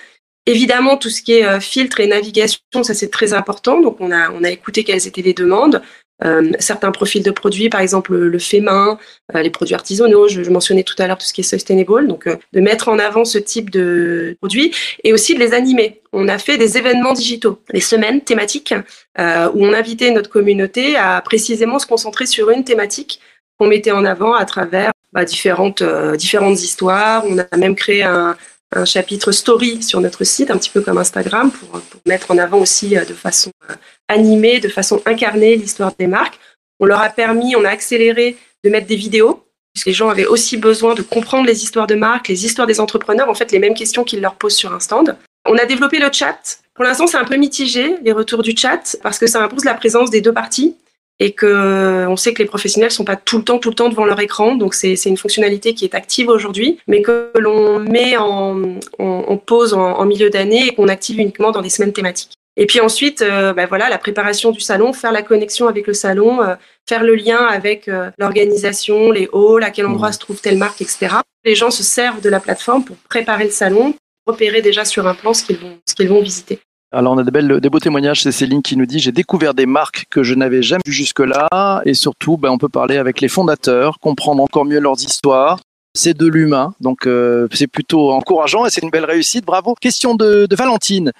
Évidemment, 0.48 0.98
tout 0.98 1.10
ce 1.10 1.22
qui 1.22 1.34
est 1.34 1.46
euh, 1.46 1.60
et 2.00 2.08
navigation, 2.08 2.60
ça 2.82 2.96
c'est 2.96 3.12
très 3.12 3.34
important. 3.34 3.80
Donc 3.80 3.98
on 4.00 4.12
a 4.12 4.50
écouté 4.50 4.84
quelles 4.84 5.06
étaient 5.06 5.22
les 5.22 5.34
demandes. 5.34 5.84
Euh, 6.24 6.52
certains 6.60 6.92
profils 6.92 7.24
de 7.24 7.32
produits, 7.32 7.70
par 7.70 7.82
exemple 7.82 8.16
le 8.16 8.40
fait 8.40 8.60
main, 8.60 9.00
euh, 9.36 9.42
les 9.42 9.50
produits 9.50 9.76
artisanaux. 9.76 10.28
Je, 10.28 10.50
mentionnais 10.50 10.84
tout 10.84 10.96
à 11.00 11.08
l'heure 11.08 11.18
tout 11.18 11.26
ce 11.26 11.34
qui 11.34 11.42
est 11.42 11.44
sustainable, 11.44 12.08
donc 12.08 12.28
euh, 12.28 12.36
de 12.54 12.60
mettre 12.60 12.90
en 12.90 13.00
avant 13.00 13.26
ce 13.26 13.38
type 13.38 13.70
de 13.70 14.36
produits 14.40 14.74
et 15.04 15.14
aussi 15.14 15.34
de 15.34 15.40
les 15.40 15.54
animer. 15.54 16.02
On 16.14 16.28
a 16.28 16.38
fait 16.38 16.58
des 16.58 16.78
événements 16.78 17.14
digitaux, 17.14 17.60
des 17.74 17.80
semaines 17.80 18.22
thématiques 18.22 18.74
où 19.18 19.66
on 19.66 19.74
invitait 19.74 20.12
notre 20.12 20.30
communauté 20.30 20.98
à 20.98 21.22
précisément 21.22 21.80
se 21.80 21.88
concentrer 21.88 22.26
sur 22.26 22.50
une 22.50 22.66
thématique 22.66 23.22
qu'on 23.58 23.68
mettait 23.68 23.92
en 23.92 24.04
avant 24.04 24.34
à 24.34 24.44
travers 24.44 24.92
bah, 25.14 25.24
différentes 25.24 25.84
différentes 26.18 26.62
histoires. 26.62 27.24
On 27.26 27.38
a 27.38 27.58
même 27.58 27.76
créé 27.76 28.04
un, 28.04 28.36
un 28.74 28.86
chapitre 28.86 29.32
story 29.32 29.84
sur 29.84 30.00
notre 30.02 30.24
site, 30.24 30.52
un 30.52 30.58
petit 30.58 30.70
peu 30.70 30.82
comme 30.82 30.98
Instagram, 30.98 31.52
pour, 31.52 31.82
mettre 32.06 32.32
en 32.32 32.38
avant 32.38 32.60
aussi 32.60 32.98
euh, 32.98 33.06
de 33.06 33.14
façon 33.14 33.52
euh, 33.70 33.74
animée, 34.08 34.60
de 34.60 34.70
façon 34.70 35.02
incarnée 35.06 35.56
l'histoire 35.56 35.94
des 36.00 36.08
marques. 36.08 36.40
On 36.80 36.86
leur 36.86 37.02
a 37.02 37.10
permis, 37.10 37.56
on 37.56 37.66
a 37.66 37.70
accéléré 37.70 38.38
de 38.64 38.70
mettre 38.70 38.88
des 38.88 38.96
vidéos, 38.96 39.44
puisque 39.74 39.88
les 39.88 39.94
gens 39.94 40.10
avaient 40.10 40.26
aussi 40.26 40.58
besoin 40.58 40.96
de 40.96 41.02
comprendre 41.02 41.46
les 41.46 41.64
histoires 41.64 41.88
de 41.88 41.96
marques, 41.96 42.28
les 42.28 42.46
histoires 42.46 42.68
des 42.68 42.80
entrepreneurs, 42.80 43.30
en 43.30 43.34
fait 43.34 43.52
les 43.52 43.60
mêmes 43.60 43.74
questions 43.74 44.04
qu'ils 44.04 44.22
leur 44.22 44.36
posent 44.36 44.56
sur 44.56 44.74
un 44.74 44.80
stand. 44.80 45.18
On 45.46 45.58
a 45.58 45.66
développé 45.66 46.00
le 46.00 46.10
chat. 46.12 46.60
Pour 46.74 46.84
l'instant, 46.84 47.08
c'est 47.08 47.18
un 47.18 47.26
peu 47.26 47.36
mitigé, 47.36 47.96
les 48.04 48.12
retours 48.12 48.44
du 48.44 48.56
chat, 48.56 48.98
parce 49.04 49.20
que 49.20 49.28
ça 49.28 49.44
impose 49.44 49.66
la 49.66 49.74
présence 49.74 50.10
des 50.10 50.22
deux 50.22 50.34
parties 50.34 50.76
et 51.22 51.34
que 51.34 52.08
on 52.08 52.18
sait 52.18 52.34
que 52.34 52.40
les 52.42 52.50
professionnels 52.50 52.90
sont 52.90 53.06
pas 53.06 53.16
tout 53.16 53.38
le 53.38 53.44
temps 53.44 53.60
tout 53.60 53.70
le 53.70 53.76
temps 53.76 53.90
devant 53.90 54.06
leur 54.06 54.20
écran. 54.20 54.56
Donc 54.56 54.74
c'est 54.74 54.96
une 55.06 55.18
fonctionnalité 55.18 55.76
qui 55.76 55.86
est 55.86 55.94
active 55.94 56.28
aujourd'hui 56.30 56.80
mais 56.88 57.04
que 57.04 57.32
l'on 57.38 57.80
met 57.80 58.18
en, 58.18 58.78
en, 58.98 59.06
en, 59.06 59.38
pause 59.38 59.74
en, 59.76 60.00
en 60.00 60.06
milieu 60.06 60.32
d'année 60.32 60.68
et 60.68 60.74
qu'on 60.74 60.88
active 60.88 61.20
uniquement 61.20 61.52
dans 61.52 61.62
des 61.62 61.70
semaines 61.70 61.94
thématiques. 61.94 62.34
Et 62.58 62.66
puis 62.66 62.82
ensuite 62.82 63.22
euh, 63.22 63.54
ben 63.54 63.68
voilà 63.68 63.88
la 63.88 64.00
préparation 64.00 64.50
du 64.52 64.62
salon 64.62 64.94
faire 64.94 65.12
la 65.12 65.22
connexion 65.22 65.68
avec 65.68 65.86
le 65.86 65.94
salon 65.94 66.42
euh, 66.42 66.56
faire 66.90 67.04
le 67.04 67.14
lien 67.14 67.46
avec 67.46 67.88
euh, 67.88 68.10
l'organisation 68.18 69.12
les 69.12 69.30
halls 69.32 69.64
à 69.64 69.70
quel 69.70 69.86
endroit 69.86 70.10
mmh. 70.10 70.14
se 70.14 70.20
trouve 70.20 70.42
telle 70.42 70.58
marque 70.58 70.82
etc 70.82 71.18
les 71.46 71.56
gens 71.56 71.72
se 71.72 71.84
servent 71.84 72.20
de 72.20 72.30
la 72.30 72.40
plateforme 72.40 72.84
pour 72.84 72.98
préparer 73.10 73.46
le 73.46 73.52
salon 73.52 73.94
repérer 74.26 74.62
déjà 74.62 74.84
sur 74.84 75.08
un 75.08 75.14
plan 75.14 75.34
ce 75.34 75.44
qu'ils 75.44 75.60
vont 75.60 75.78
ce 75.88 75.96
qu'ils 75.96 76.10
vont 76.10 76.22
visiter 76.22 76.60
alors 76.92 77.14
on 77.14 77.18
a 77.18 77.24
des, 77.24 77.32
belles, 77.32 77.62
des 77.62 77.70
beaux 77.70 77.80
témoignages, 77.80 78.24
c'est 78.24 78.32
Céline 78.32 78.62
qui 78.62 78.76
nous 78.76 78.86
dit 78.86 79.00
j'ai 79.00 79.14
découvert 79.14 79.54
des 79.54 79.66
marques 79.66 80.06
que 80.10 80.24
je 80.24 80.34
n'avais 80.34 80.62
jamais 80.62 80.82
vues 80.86 80.92
jusque-là 80.92 81.82
et 81.86 81.94
surtout 81.94 82.38
ben, 82.38 82.50
on 82.50 82.58
peut 82.58 82.70
parler 82.70 82.98
avec 82.98 83.22
les 83.22 83.30
fondateurs, 83.30 84.00
comprendre 84.00 84.44
encore 84.44 84.66
mieux 84.66 84.80
leurs 84.80 85.02
histoires. 85.02 85.60
C'est 85.94 86.14
de 86.14 86.26
l'humain, 86.26 86.74
donc 86.80 87.06
euh, 87.06 87.48
c'est 87.54 87.68
plutôt 87.68 88.12
encourageant 88.12 88.66
et 88.66 88.70
c'est 88.70 88.82
une 88.82 88.90
belle 88.90 89.06
réussite, 89.06 89.46
bravo. 89.46 89.76
Question 89.80 90.16
de, 90.16 90.46
de 90.46 90.56
Valentine. 90.56 91.12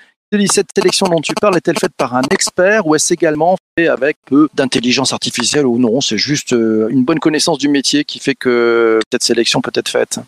Cette 0.50 0.70
sélection 0.74 1.08
dont 1.08 1.20
tu 1.20 1.34
parles 1.34 1.58
est-elle 1.58 1.78
faite 1.78 1.92
par 1.98 2.16
un 2.16 2.22
expert 2.32 2.88
ou 2.88 2.96
est-ce 2.96 3.14
également 3.14 3.58
fait 3.78 3.90
avec 3.90 4.16
peu 4.26 4.48
d'intelligence 4.54 5.12
artificielle 5.12 5.66
ou 5.66 5.78
non? 5.78 6.00
C'est 6.00 6.18
juste 6.18 6.54
euh, 6.54 6.88
une 6.90 7.04
bonne 7.04 7.20
connaissance 7.20 7.58
du 7.58 7.68
métier 7.68 8.06
qui 8.06 8.20
fait 8.20 8.36
que 8.36 9.02
cette 9.12 9.24
sélection 9.24 9.60
peut 9.60 9.72
être 9.74 9.90
faite 9.90 10.20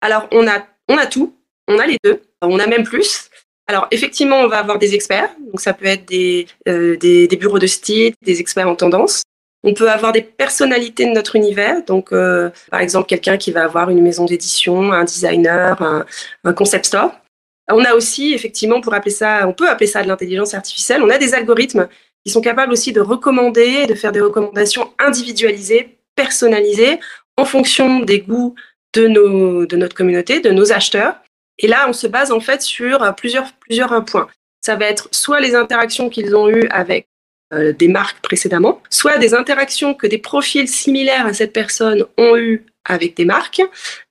Alors 0.00 0.26
on 0.32 0.48
a, 0.48 0.64
on 0.88 0.96
a 0.96 1.04
tout, 1.04 1.34
on 1.68 1.78
a 1.78 1.86
les 1.86 1.98
deux, 2.02 2.22
on 2.40 2.58
a 2.58 2.66
même 2.66 2.84
plus. 2.84 3.28
Alors 3.68 3.88
effectivement, 3.90 4.36
on 4.36 4.48
va 4.48 4.58
avoir 4.58 4.78
des 4.78 4.94
experts, 4.94 5.30
donc 5.40 5.60
ça 5.60 5.72
peut 5.72 5.86
être 5.86 6.06
des, 6.06 6.46
euh, 6.68 6.96
des, 6.96 7.26
des, 7.26 7.36
bureaux 7.36 7.58
de 7.58 7.66
style, 7.66 8.14
des 8.22 8.40
experts 8.40 8.68
en 8.68 8.76
tendance. 8.76 9.22
On 9.64 9.74
peut 9.74 9.90
avoir 9.90 10.12
des 10.12 10.22
personnalités 10.22 11.06
de 11.06 11.10
notre 11.10 11.34
univers, 11.34 11.84
donc 11.84 12.12
euh, 12.12 12.50
par 12.70 12.80
exemple 12.80 13.08
quelqu'un 13.08 13.36
qui 13.36 13.50
va 13.50 13.64
avoir 13.64 13.90
une 13.90 14.00
maison 14.00 14.24
d'édition, 14.24 14.92
un 14.92 15.02
designer, 15.02 16.04
un, 16.44 16.52
concept 16.52 16.86
store. 16.86 17.10
On 17.68 17.84
a 17.84 17.94
aussi 17.94 18.32
effectivement, 18.32 18.80
pour 18.80 18.94
appeler 18.94 19.10
ça, 19.10 19.48
on 19.48 19.52
peut 19.52 19.68
appeler 19.68 19.88
ça 19.88 20.04
de 20.04 20.08
l'intelligence 20.08 20.54
artificielle. 20.54 21.02
On 21.02 21.10
a 21.10 21.18
des 21.18 21.34
algorithmes 21.34 21.88
qui 22.24 22.32
sont 22.32 22.40
capables 22.40 22.72
aussi 22.72 22.92
de 22.92 23.00
recommander, 23.00 23.86
de 23.86 23.94
faire 23.94 24.12
des 24.12 24.20
recommandations 24.20 24.92
individualisées, 25.00 25.98
personnalisées, 26.14 27.00
en 27.36 27.44
fonction 27.44 28.00
des 28.00 28.20
goûts 28.20 28.54
de, 28.94 29.08
nos, 29.08 29.66
de 29.66 29.76
notre 29.76 29.96
communauté, 29.96 30.38
de 30.38 30.50
nos 30.50 30.72
acheteurs. 30.72 31.16
Et 31.58 31.66
là, 31.66 31.86
on 31.88 31.92
se 31.92 32.06
base 32.06 32.32
en 32.32 32.40
fait 32.40 32.62
sur 32.62 33.02
euh, 33.02 33.12
plusieurs, 33.12 33.52
plusieurs 33.54 33.92
euh, 33.92 34.00
points. 34.00 34.28
Ça 34.60 34.76
va 34.76 34.86
être 34.86 35.08
soit 35.12 35.40
les 35.40 35.54
interactions 35.54 36.08
qu'ils 36.08 36.34
ont 36.34 36.48
eues 36.48 36.68
avec 36.70 37.06
euh, 37.54 37.72
des 37.72 37.86
marques 37.86 38.20
précédemment, 38.22 38.82
soit 38.90 39.18
des 39.18 39.32
interactions 39.32 39.94
que 39.94 40.08
des 40.08 40.18
profils 40.18 40.66
similaires 40.66 41.26
à 41.26 41.32
cette 41.32 41.52
personne 41.52 42.04
ont 42.18 42.36
eues 42.36 42.64
avec 42.84 43.16
des 43.16 43.24
marques, 43.24 43.62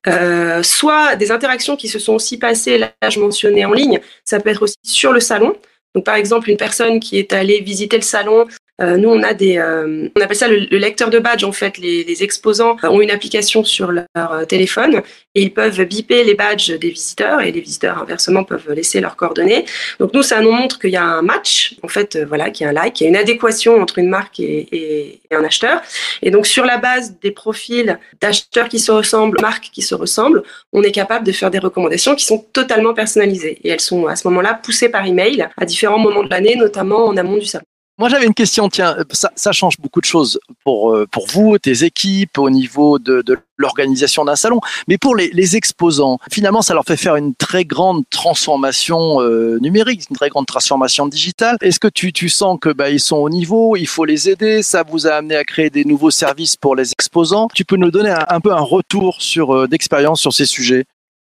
euh, 0.07 0.63
soit 0.63 1.17
des 1.17 1.31
interactions 1.31 1.75
qui 1.75 1.89
se 1.89 1.99
sont 1.99 2.13
aussi 2.13 2.37
passées, 2.37 2.77
là 2.77 2.93
je 3.09 3.19
mentionnais 3.19 3.65
en 3.65 3.73
ligne, 3.73 3.99
ça 4.23 4.39
peut 4.39 4.51
être 4.51 4.61
aussi 4.61 4.77
sur 4.83 5.11
le 5.11 5.19
salon. 5.19 5.53
Donc 5.93 6.05
par 6.05 6.15
exemple, 6.15 6.49
une 6.49 6.55
personne 6.55 7.01
qui 7.01 7.17
est 7.19 7.33
allée 7.33 7.59
visiter 7.59 7.97
le 7.97 8.03
salon 8.03 8.47
nous, 8.81 9.09
on 9.09 9.23
a 9.23 9.33
des, 9.33 9.57
euh, 9.57 10.09
on 10.17 10.21
appelle 10.21 10.35
ça 10.35 10.49
le, 10.49 10.67
le, 10.69 10.77
lecteur 10.77 11.09
de 11.09 11.19
badge. 11.19 11.45
En 11.45 11.53
fait, 11.53 11.77
les, 11.77 12.03
les, 12.03 12.23
exposants 12.23 12.75
ont 12.83 12.99
une 12.99 13.11
application 13.11 13.63
sur 13.63 13.91
leur 13.91 14.05
euh, 14.17 14.43
téléphone 14.43 15.01
et 15.33 15.43
ils 15.43 15.53
peuvent 15.53 15.81
biper 15.83 16.25
les 16.25 16.35
badges 16.35 16.71
des 16.71 16.89
visiteurs 16.89 17.39
et 17.41 17.53
les 17.53 17.61
visiteurs 17.61 18.01
inversement 18.01 18.43
peuvent 18.43 18.71
laisser 18.73 18.99
leurs 18.99 19.15
coordonnées. 19.15 19.63
Donc 19.99 20.13
nous, 20.13 20.23
ça 20.23 20.41
nous 20.41 20.51
montre 20.51 20.77
qu'il 20.77 20.89
y 20.89 20.97
a 20.97 21.03
un 21.03 21.21
match, 21.21 21.75
en 21.83 21.87
fait, 21.87 22.17
euh, 22.17 22.25
voilà, 22.25 22.49
qu'il 22.49 22.65
y 22.65 22.67
a 22.67 22.71
un 22.71 22.73
like, 22.73 22.95
qu'il 22.95 23.05
y 23.05 23.07
a 23.07 23.11
une 23.11 23.15
adéquation 23.15 23.81
entre 23.81 23.97
une 23.97 24.09
marque 24.09 24.41
et, 24.41 24.67
et, 24.71 25.21
et, 25.31 25.35
un 25.35 25.43
acheteur. 25.45 25.81
Et 26.21 26.29
donc 26.29 26.45
sur 26.45 26.65
la 26.65 26.77
base 26.77 27.17
des 27.21 27.31
profils 27.31 27.97
d'acheteurs 28.19 28.67
qui 28.67 28.79
se 28.79 28.91
ressemblent, 28.91 29.39
marques 29.41 29.69
qui 29.71 29.83
se 29.83 29.95
ressemblent, 29.95 30.43
on 30.73 30.83
est 30.83 30.91
capable 30.91 31.25
de 31.25 31.31
faire 31.31 31.49
des 31.49 31.59
recommandations 31.59 32.15
qui 32.15 32.25
sont 32.25 32.45
totalement 32.51 32.93
personnalisées 32.93 33.57
et 33.63 33.69
elles 33.69 33.79
sont 33.79 34.07
à 34.07 34.17
ce 34.17 34.27
moment-là 34.27 34.59
poussées 34.61 34.89
par 34.89 35.05
email 35.05 35.47
à 35.57 35.65
différents 35.65 35.99
moments 35.99 36.23
de 36.23 36.29
l'année, 36.29 36.55
notamment 36.57 37.05
en 37.05 37.15
amont 37.15 37.37
du 37.37 37.45
salon. 37.45 37.65
Moi, 37.97 38.09
j'avais 38.09 38.25
une 38.25 38.33
question. 38.33 38.67
Tiens, 38.67 38.97
ça, 39.11 39.31
ça, 39.35 39.53
change 39.53 39.79
beaucoup 39.79 40.01
de 40.01 40.05
choses 40.05 40.37
pour, 40.65 40.93
euh, 40.93 41.07
pour 41.09 41.27
vous, 41.27 41.57
tes 41.57 41.85
équipes, 41.85 42.37
au 42.37 42.49
niveau 42.49 42.99
de, 42.99 43.21
de 43.21 43.37
l'organisation 43.57 44.25
d'un 44.25 44.35
salon. 44.35 44.59
Mais 44.89 44.97
pour 44.97 45.15
les, 45.15 45.29
les, 45.29 45.55
exposants, 45.55 46.19
finalement, 46.29 46.61
ça 46.61 46.73
leur 46.73 46.83
fait 46.83 46.97
faire 46.97 47.15
une 47.15 47.33
très 47.35 47.63
grande 47.63 48.03
transformation 48.09 49.21
euh, 49.21 49.59
numérique, 49.61 50.09
une 50.09 50.17
très 50.17 50.27
grande 50.27 50.45
transformation 50.45 51.07
digitale. 51.07 51.55
Est-ce 51.61 51.79
que 51.79 51.87
tu, 51.87 52.11
tu 52.11 52.27
sens 52.27 52.57
que 52.59 52.67
bah, 52.67 52.89
ils 52.89 52.99
sont 52.99 53.17
au 53.17 53.29
niveau, 53.29 53.77
il 53.77 53.87
faut 53.87 54.03
les 54.03 54.29
aider? 54.29 54.61
Ça 54.61 54.83
vous 54.83 55.07
a 55.07 55.11
amené 55.11 55.37
à 55.37 55.45
créer 55.45 55.69
des 55.69 55.85
nouveaux 55.85 56.11
services 56.11 56.57
pour 56.57 56.75
les 56.75 56.91
exposants. 56.91 57.47
Tu 57.53 57.63
peux 57.63 57.77
nous 57.77 57.91
donner 57.91 58.09
un, 58.09 58.25
un 58.27 58.41
peu 58.41 58.51
un 58.51 58.59
retour 58.59 59.21
sur 59.21 59.55
euh, 59.55 59.67
d'expérience 59.69 60.19
sur 60.19 60.33
ces 60.33 60.45
sujets? 60.45 60.83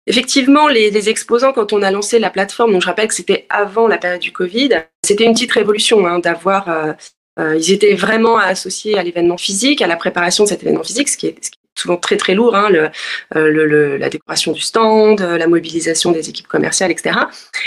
Effectivement, 0.08 0.70
les, 0.70 0.90
les, 0.90 1.10
exposants, 1.10 1.52
quand 1.52 1.74
on 1.74 1.82
a 1.82 1.92
lancé 1.92 2.18
la 2.18 2.30
plateforme, 2.30 2.72
donc 2.72 2.82
je 2.82 2.88
rappelle 2.88 3.10
que 3.10 3.14
c'était 3.14 3.46
avant 3.50 3.88
la 3.88 3.98
période 3.98 4.22
du 4.22 4.32
Covid, 4.32 4.70
c'était 5.04 5.26
une 5.26 5.34
petite 5.34 5.52
révolution 5.52 6.08
hein, 6.08 6.20
d'avoir. 6.20 6.70
Euh, 6.70 6.94
euh, 7.40 7.56
ils 7.56 7.72
étaient 7.72 7.94
vraiment 7.94 8.38
associés 8.38 8.98
à 8.98 9.04
l'événement 9.04 9.38
physique, 9.38 9.84
à 9.84 9.88
la 9.88 9.96
préparation 9.96 10.46
de 10.46 10.50
cet 10.50 10.64
événement 10.64 10.84
physique, 10.84 11.08
ce 11.08 11.18
qui 11.18 11.28
est, 11.28 11.36
ce 11.40 11.52
qui 11.52 11.58
est 11.58 11.80
souvent 11.80 11.98
très 11.98 12.18
très 12.18 12.34
lourd, 12.34 12.56
hein, 12.56 12.70
le, 12.72 12.90
euh, 13.36 13.52
le, 13.52 13.68
le, 13.68 13.98
la 13.98 14.10
décoration 14.10 14.54
du 14.54 14.62
stand, 14.62 15.22
la 15.22 15.46
mobilisation 15.46 16.12
des 16.12 16.30
équipes 16.30 16.48
commerciales, 16.48 16.90
etc. 16.90 17.16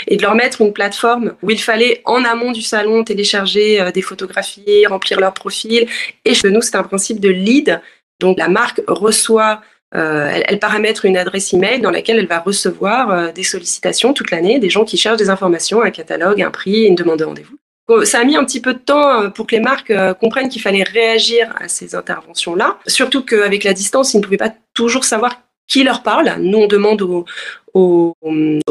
Et 0.07 0.17
de 0.17 0.21
leur 0.23 0.35
mettre 0.35 0.59
une 0.59 0.73
plateforme 0.73 1.35
où 1.41 1.51
il 1.51 1.61
fallait 1.61 2.01
en 2.03 2.25
amont 2.25 2.51
du 2.51 2.61
salon 2.61 3.05
télécharger 3.05 3.91
des 3.93 4.01
photographies, 4.01 4.85
remplir 4.87 5.21
leur 5.21 5.33
profil. 5.33 5.87
Et 6.25 6.33
chez 6.33 6.49
nous, 6.49 6.61
c'est 6.61 6.75
un 6.75 6.83
principe 6.83 7.21
de 7.21 7.29
lead. 7.29 7.79
Donc 8.19 8.37
la 8.37 8.49
marque 8.49 8.81
reçoit 8.87 9.61
euh, 9.93 10.29
elle, 10.31 10.43
elle, 10.47 10.59
paramètre 10.59 11.03
une 11.05 11.17
adresse 11.17 11.51
email 11.53 11.81
dans 11.81 11.91
laquelle 11.91 12.17
elle 12.17 12.27
va 12.27 12.39
recevoir 12.39 13.11
euh, 13.11 13.31
des 13.31 13.43
sollicitations 13.43 14.13
toute 14.13 14.31
l'année, 14.31 14.57
des 14.57 14.69
gens 14.69 14.85
qui 14.85 14.97
cherchent 14.97 15.17
des 15.17 15.29
informations, 15.29 15.81
un 15.81 15.91
catalogue, 15.91 16.41
un 16.41 16.51
prix, 16.51 16.83
une 16.83 16.95
demande 16.95 17.19
de 17.19 17.25
rendez-vous. 17.25 17.57
Ça 18.05 18.19
a 18.19 18.23
mis 18.23 18.37
un 18.37 18.45
petit 18.45 18.61
peu 18.61 18.73
de 18.73 18.79
temps 18.79 19.23
euh, 19.23 19.29
pour 19.29 19.47
que 19.47 19.55
les 19.55 19.61
marques 19.61 19.93
comprennent 20.21 20.47
qu'il 20.47 20.61
fallait 20.61 20.83
réagir 20.83 21.53
à 21.59 21.67
ces 21.67 21.93
interventions-là. 21.93 22.79
Surtout 22.87 23.25
qu'avec 23.25 23.65
la 23.65 23.73
distance, 23.73 24.13
ils 24.13 24.19
ne 24.19 24.23
pouvaient 24.23 24.37
pas 24.37 24.53
toujours 24.73 25.03
savoir 25.03 25.41
qui 25.71 25.85
leur 25.85 26.03
parle. 26.03 26.35
Nous, 26.39 26.57
on 26.57 26.67
demande 26.67 27.01
aux, 27.01 27.25
aux, 27.73 28.13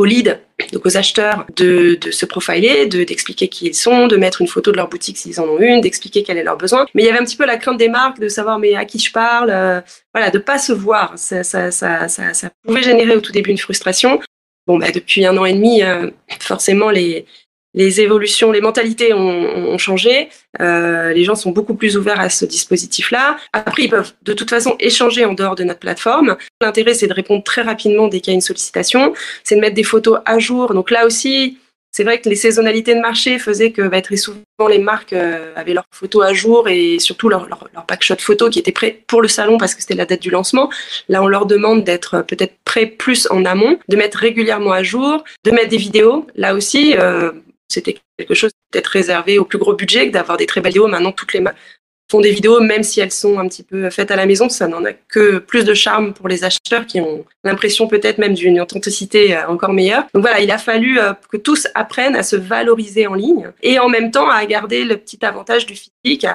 leads, 0.05 0.39
donc 0.71 0.85
aux 0.85 0.99
acheteurs, 0.99 1.47
de, 1.57 1.99
se 2.11 2.27
profiler, 2.27 2.87
de, 2.87 3.05
d'expliquer 3.05 3.49
qui 3.49 3.69
ils 3.69 3.75
sont, 3.75 4.07
de 4.07 4.19
mettre 4.19 4.43
une 4.43 4.49
photo 4.49 4.71
de 4.71 4.77
leur 4.77 4.91
boutique 4.91 5.17
s'ils 5.17 5.41
en 5.41 5.45
ont 5.45 5.59
une, 5.59 5.81
d'expliquer 5.81 6.23
quel 6.23 6.37
est 6.37 6.45
leur 6.45 6.59
besoin. 6.59 6.85
Mais 6.95 7.03
il 7.03 7.07
y 7.07 7.09
avait 7.09 7.19
un 7.19 7.25
petit 7.25 7.39
peu 7.39 7.47
la 7.47 7.57
crainte 7.57 7.79
des 7.79 7.89
marques 7.89 8.21
de 8.21 8.29
savoir 8.29 8.59
mais 8.59 8.75
à 8.75 8.85
qui 8.85 8.99
je 8.99 9.11
parle, 9.13 9.49
euh, 9.49 9.81
voilà, 10.13 10.31
de 10.31 10.39
pas 10.39 10.59
se 10.59 10.75
voir. 10.75 11.15
Ça, 11.17 11.43
ça, 11.43 11.71
ça 11.71 12.51
pouvait 12.67 12.83
générer 12.83 13.17
au 13.17 13.21
tout 13.23 13.33
début 13.33 13.51
une 13.51 13.57
frustration. 13.57 14.21
Bon, 14.67 14.77
bah, 14.77 14.91
depuis 14.93 15.25
un 15.25 15.39
an 15.39 15.47
et 15.47 15.55
demi, 15.55 15.83
euh, 15.83 16.11
forcément, 16.39 16.91
les, 16.91 17.25
les 17.75 18.01
évolutions, 18.01 18.51
les 18.53 18.61
mentalités 18.61 19.13
ont, 19.13 19.19
ont 19.73 19.79
changé. 19.79 20.29
Euh, 20.61 21.13
les 21.13 21.25
gens 21.25 21.35
sont 21.35 21.51
beaucoup 21.51 21.75
plus 21.75 21.97
ouverts 21.97 22.21
à 22.21 22.29
ce 22.29 22.45
dispositif-là. 22.45 23.37
Après, 23.53 23.85
ils 23.85 23.91
peuvent 23.91 24.13
de 24.23 24.33
toute 24.33 24.51
façon 24.51 24.77
échanger 24.81 25.25
en 25.25 25.35
dehors 25.35 25.55
de 25.55 25.65
notre 25.65 25.81
plateforme. 25.81 26.37
L'intérêt, 26.61 26.95
c'est 26.95 27.07
de 27.07 27.15
répondre 27.15 27.45
très 27.45 27.63
rapidement 27.63 28.09
dès 28.09 28.21
qu'il 28.21 28.33
y 28.33 28.35
a 28.35 28.37
une 28.37 28.41
sollicitation. 28.41 29.13
C'est 29.45 29.55
de 29.55 29.61
mettre 29.61 29.77
des 29.77 29.85
photos 29.85 30.19
à 30.25 30.39
jour. 30.39 30.75
Donc 30.75 30.91
là 30.91 31.07
aussi, 31.07 31.59
c'est 31.93 32.05
vrai 32.05 32.21
que 32.21 32.29
les 32.29 32.37
saisonnalités 32.37 32.95
de 32.95 33.01
marché 33.01 33.39
faisaient 33.39 33.73
que 33.73 33.83
bah, 33.83 34.01
très 34.01 34.17
souvent 34.17 34.41
les 34.69 34.79
marques 34.79 35.13
euh, 35.13 35.53
avaient 35.57 35.75
leurs 35.75 35.87
photos 35.91 36.25
à 36.25 36.33
jour 36.33 36.69
et 36.69 36.99
surtout 36.99 37.29
leur, 37.29 37.49
leur, 37.49 37.69
leur 37.75 37.85
packshot 37.87 38.17
photo 38.19 38.49
qui 38.49 38.59
était 38.59 38.73
prêt 38.73 39.03
pour 39.07 39.23
le 39.23 39.29
salon 39.29 39.59
parce 39.59 39.75
que 39.75 39.81
c'était 39.81 39.95
la 39.95 40.07
date 40.07 40.23
du 40.23 40.31
lancement. 40.31 40.71
Là, 41.09 41.23
on 41.23 41.27
leur 41.27 41.47
demande 41.47 41.83
d'être 41.83 42.23
peut-être 42.23 42.55
prêt 42.65 42.87
plus 42.87 43.27
en 43.31 43.45
amont, 43.45 43.79
de 43.89 43.97
mettre 43.97 44.19
régulièrement 44.19 44.73
à 44.73 44.83
jour, 44.83 45.25
de 45.45 45.51
mettre 45.51 45.69
des 45.69 45.79
vidéos. 45.79 46.27
Là 46.37 46.55
aussi, 46.55 46.95
euh, 46.97 47.33
c'était 47.71 47.99
quelque 48.19 48.35
chose 48.35 48.51
peut-être 48.71 48.89
réservé 48.89 49.39
au 49.39 49.45
plus 49.45 49.59
gros 49.59 49.75
budget 49.75 50.11
d'avoir 50.11 50.37
des 50.37 50.47
très 50.47 50.61
belles 50.61 50.73
vidéos. 50.73 50.89
Maintenant, 50.89 51.13
toutes 51.13 51.33
les 51.33 51.41
font 52.11 52.21
des 52.21 52.33
vidéos, 52.33 52.61
même 52.61 52.83
si 52.83 53.01
elles 53.01 53.13
sont 53.13 53.39
un 53.39 53.47
petit 53.47 53.63
peu 53.63 53.89
faites 53.89 54.11
à 54.11 54.17
la 54.17 54.27
maison, 54.27 54.49
ça 54.49 54.67
n'en 54.67 54.85
a 54.85 54.93
que 54.93 55.39
plus 55.39 55.65
de 55.65 55.75
charme 55.75 56.13
pour 56.13 56.27
les 56.27 56.43
acheteurs 56.43 56.85
qui 56.85 57.01
ont 57.01 57.25
l'impression 57.45 57.87
peut-être 57.87 58.19
même 58.19 58.35
d'une 58.35 58.61
authenticité 58.61 59.37
euh, 59.37 59.47
encore 59.47 59.73
meilleure. 59.73 60.05
Donc 60.13 60.23
voilà, 60.23 60.41
il 60.41 60.51
a 60.51 60.59
fallu 60.59 60.99
euh, 60.99 61.13
que 61.31 61.37
tous 61.37 61.69
apprennent 61.75 62.17
à 62.17 62.25
se 62.25 62.35
valoriser 62.35 63.07
en 63.07 63.15
ligne 63.15 63.53
et 63.63 63.79
en 63.79 63.89
même 63.89 64.11
temps 64.11 64.29
à 64.29 64.45
garder 64.45 64.85
le 64.85 64.97
petit 64.97 65.25
avantage 65.25 65.67
du 65.67 65.77
physique, 65.77 66.27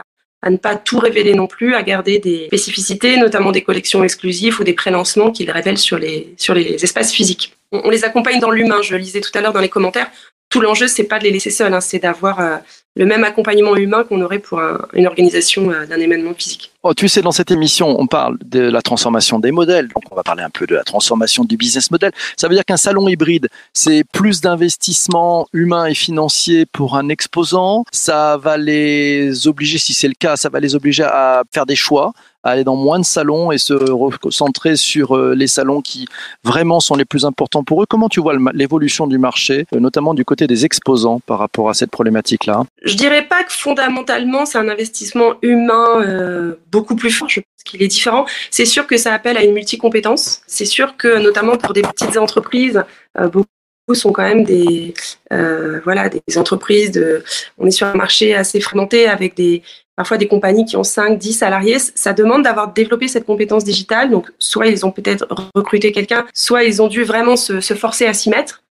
à 0.41 0.49
ne 0.49 0.57
pas 0.57 0.75
tout 0.75 0.99
révéler 0.99 1.33
non 1.33 1.47
plus, 1.47 1.75
à 1.75 1.81
garder 1.81 2.19
des 2.19 2.45
spécificités, 2.47 3.17
notamment 3.17 3.51
des 3.51 3.63
collections 3.63 4.03
exclusives 4.03 4.59
ou 4.59 4.63
des 4.63 4.73
pré-lancements 4.73 5.31
qu'ils 5.31 5.49
révèlent 5.49 5.77
sur 5.77 5.97
les, 5.97 6.33
sur 6.37 6.53
les 6.53 6.83
espaces 6.83 7.11
physiques. 7.11 7.55
On, 7.71 7.89
les 7.89 8.03
accompagne 8.03 8.39
dans 8.39 8.51
l'humain, 8.51 8.81
je 8.81 8.91
le 8.91 8.99
lisais 8.99 9.21
tout 9.21 9.31
à 9.33 9.41
l'heure 9.41 9.53
dans 9.53 9.61
les 9.61 9.69
commentaires. 9.69 10.11
Tout 10.49 10.61
l'enjeu, 10.61 10.87
c'est 10.87 11.05
pas 11.05 11.17
de 11.17 11.23
les 11.23 11.31
laisser 11.31 11.49
seuls, 11.49 11.73
hein, 11.73 11.81
c'est 11.81 11.99
d'avoir 11.99 12.39
euh, 12.39 12.57
le 12.95 13.05
même 13.05 13.23
accompagnement 13.23 13.75
humain 13.75 14.03
qu'on 14.03 14.21
aurait 14.21 14.39
pour 14.39 14.59
un, 14.59 14.79
une 14.93 15.07
organisation 15.07 15.69
euh, 15.69 15.85
d'un 15.85 15.99
événement 15.99 16.33
physique. 16.33 16.71
Oh, 16.83 16.93
tu 16.93 17.07
sais, 17.07 17.21
dans 17.21 17.31
cette 17.31 17.51
émission, 17.51 17.99
on 17.99 18.07
parle 18.07 18.37
de 18.45 18.59
la 18.59 18.81
transformation 18.81 19.39
des 19.39 19.51
modèles, 19.51 19.87
donc 19.87 20.03
on 20.11 20.15
va 20.15 20.23
parler 20.23 20.43
un 20.43 20.49
peu 20.49 20.67
de 20.67 20.75
la 20.75 20.83
transformation 20.83 21.43
du 21.43 21.57
business 21.57 21.89
model. 21.91 22.11
Ça 22.37 22.47
veut 22.47 22.53
dire 22.53 22.63
qu'un 22.63 22.77
salon 22.77 23.07
hybride, 23.07 23.49
c'est 23.73 24.03
plus 24.13 24.39
d'investissement 24.39 25.47
humain 25.51 25.87
et 25.87 25.95
financier 25.95 26.65
pour 26.65 26.95
un 26.95 27.09
exposant. 27.09 27.85
Ça 27.91 28.37
va 28.37 28.57
les 28.57 29.47
obliger, 29.47 29.77
si 29.77 29.93
c'est 29.93 30.07
le 30.07 30.13
cas, 30.13 30.37
ça 30.37 30.49
va 30.49 30.59
les 30.59 30.75
obliger 30.75 31.03
à 31.03 31.43
faire 31.51 31.65
des 31.65 31.75
choix, 31.75 32.13
à 32.45 32.51
aller 32.51 32.63
dans 32.63 32.75
moins 32.75 32.99
de 32.99 33.03
salons 33.03 33.51
et 33.51 33.57
se 33.57 33.73
recentrer 33.73 34.77
sur 34.77 35.17
euh, 35.17 35.33
les 35.35 35.47
salons 35.47 35.81
qui 35.81 36.07
vraiment 36.43 36.79
sont 36.79 36.95
les 36.95 37.03
plus 37.03 37.25
importants 37.25 37.63
pour 37.63 37.81
eux. 37.81 37.85
Comment 37.89 38.07
tu 38.07 38.21
vois 38.21 38.35
l'évolution 38.53 39.07
du 39.07 39.17
marché, 39.17 39.65
euh, 39.73 39.79
notamment 39.79 40.13
du 40.13 40.23
côté 40.23 40.47
des 40.47 40.63
exposants 40.63 41.19
par 41.25 41.39
rapport 41.39 41.69
à 41.69 41.73
cette 41.73 41.91
problématique-là? 41.91 42.63
Je 42.83 42.95
dirais 42.95 43.23
pas 43.27 43.43
que 43.43 43.51
fondamentalement 43.51 44.45
c'est 44.45 44.59
un 44.59 44.69
investissement 44.69 45.33
humain 45.41 46.01
euh, 46.01 46.55
beaucoup 46.71 46.95
plus 46.95 47.11
fort. 47.11 47.27
Je 47.27 47.41
pense 47.41 47.63
qu'il 47.65 47.81
est 47.81 47.87
différent. 47.87 48.25
C'est 48.51 48.65
sûr 48.65 48.85
que 48.85 48.95
ça 48.95 49.13
appelle 49.13 49.37
à 49.37 49.43
une 49.43 49.53
multicompétence. 49.53 50.41
C'est 50.45 50.65
sûr 50.65 50.95
que 50.95 51.19
notamment 51.19 51.57
pour 51.57 51.73
des 51.73 51.81
petites 51.81 52.17
entreprises, 52.17 52.83
beaucoup 53.31 53.47
sont 53.93 54.11
quand 54.11 54.23
même 54.23 54.43
des 54.43 54.93
euh, 55.31 55.79
voilà 55.83 56.09
des 56.09 56.37
entreprises 56.37 56.91
de 56.91 57.23
on 57.57 57.67
est 57.67 57.71
sur 57.71 57.87
un 57.87 57.93
marché 57.93 58.33
assez 58.33 58.59
fragmenté 58.59 59.07
avec 59.07 59.35
des 59.35 59.61
parfois 59.95 60.17
des 60.17 60.27
compagnies 60.27 60.65
qui 60.65 60.75
ont 60.75 60.83
5 60.83 61.17
10 61.17 61.33
salariés. 61.33 61.77
Ça 61.79 62.13
demande 62.13 62.43
d'avoir 62.43 62.73
développé 62.73 63.07
cette 63.07 63.25
compétence 63.25 63.63
digitale. 63.63 64.09
Donc 64.09 64.31
soit 64.39 64.67
ils 64.67 64.85
ont 64.85 64.91
peut-être 64.91 65.27
recruté 65.53 65.91
quelqu'un 65.91 66.25
soit 66.33 66.63
ils 66.63 66.81
ont 66.81 66.87
dû 66.87 67.03
vraiment 67.03 67.35
se, 67.35 67.61
forcer 67.75 68.07
à 68.07 68.13
s'y 68.13 68.29
mettre. 68.29 68.63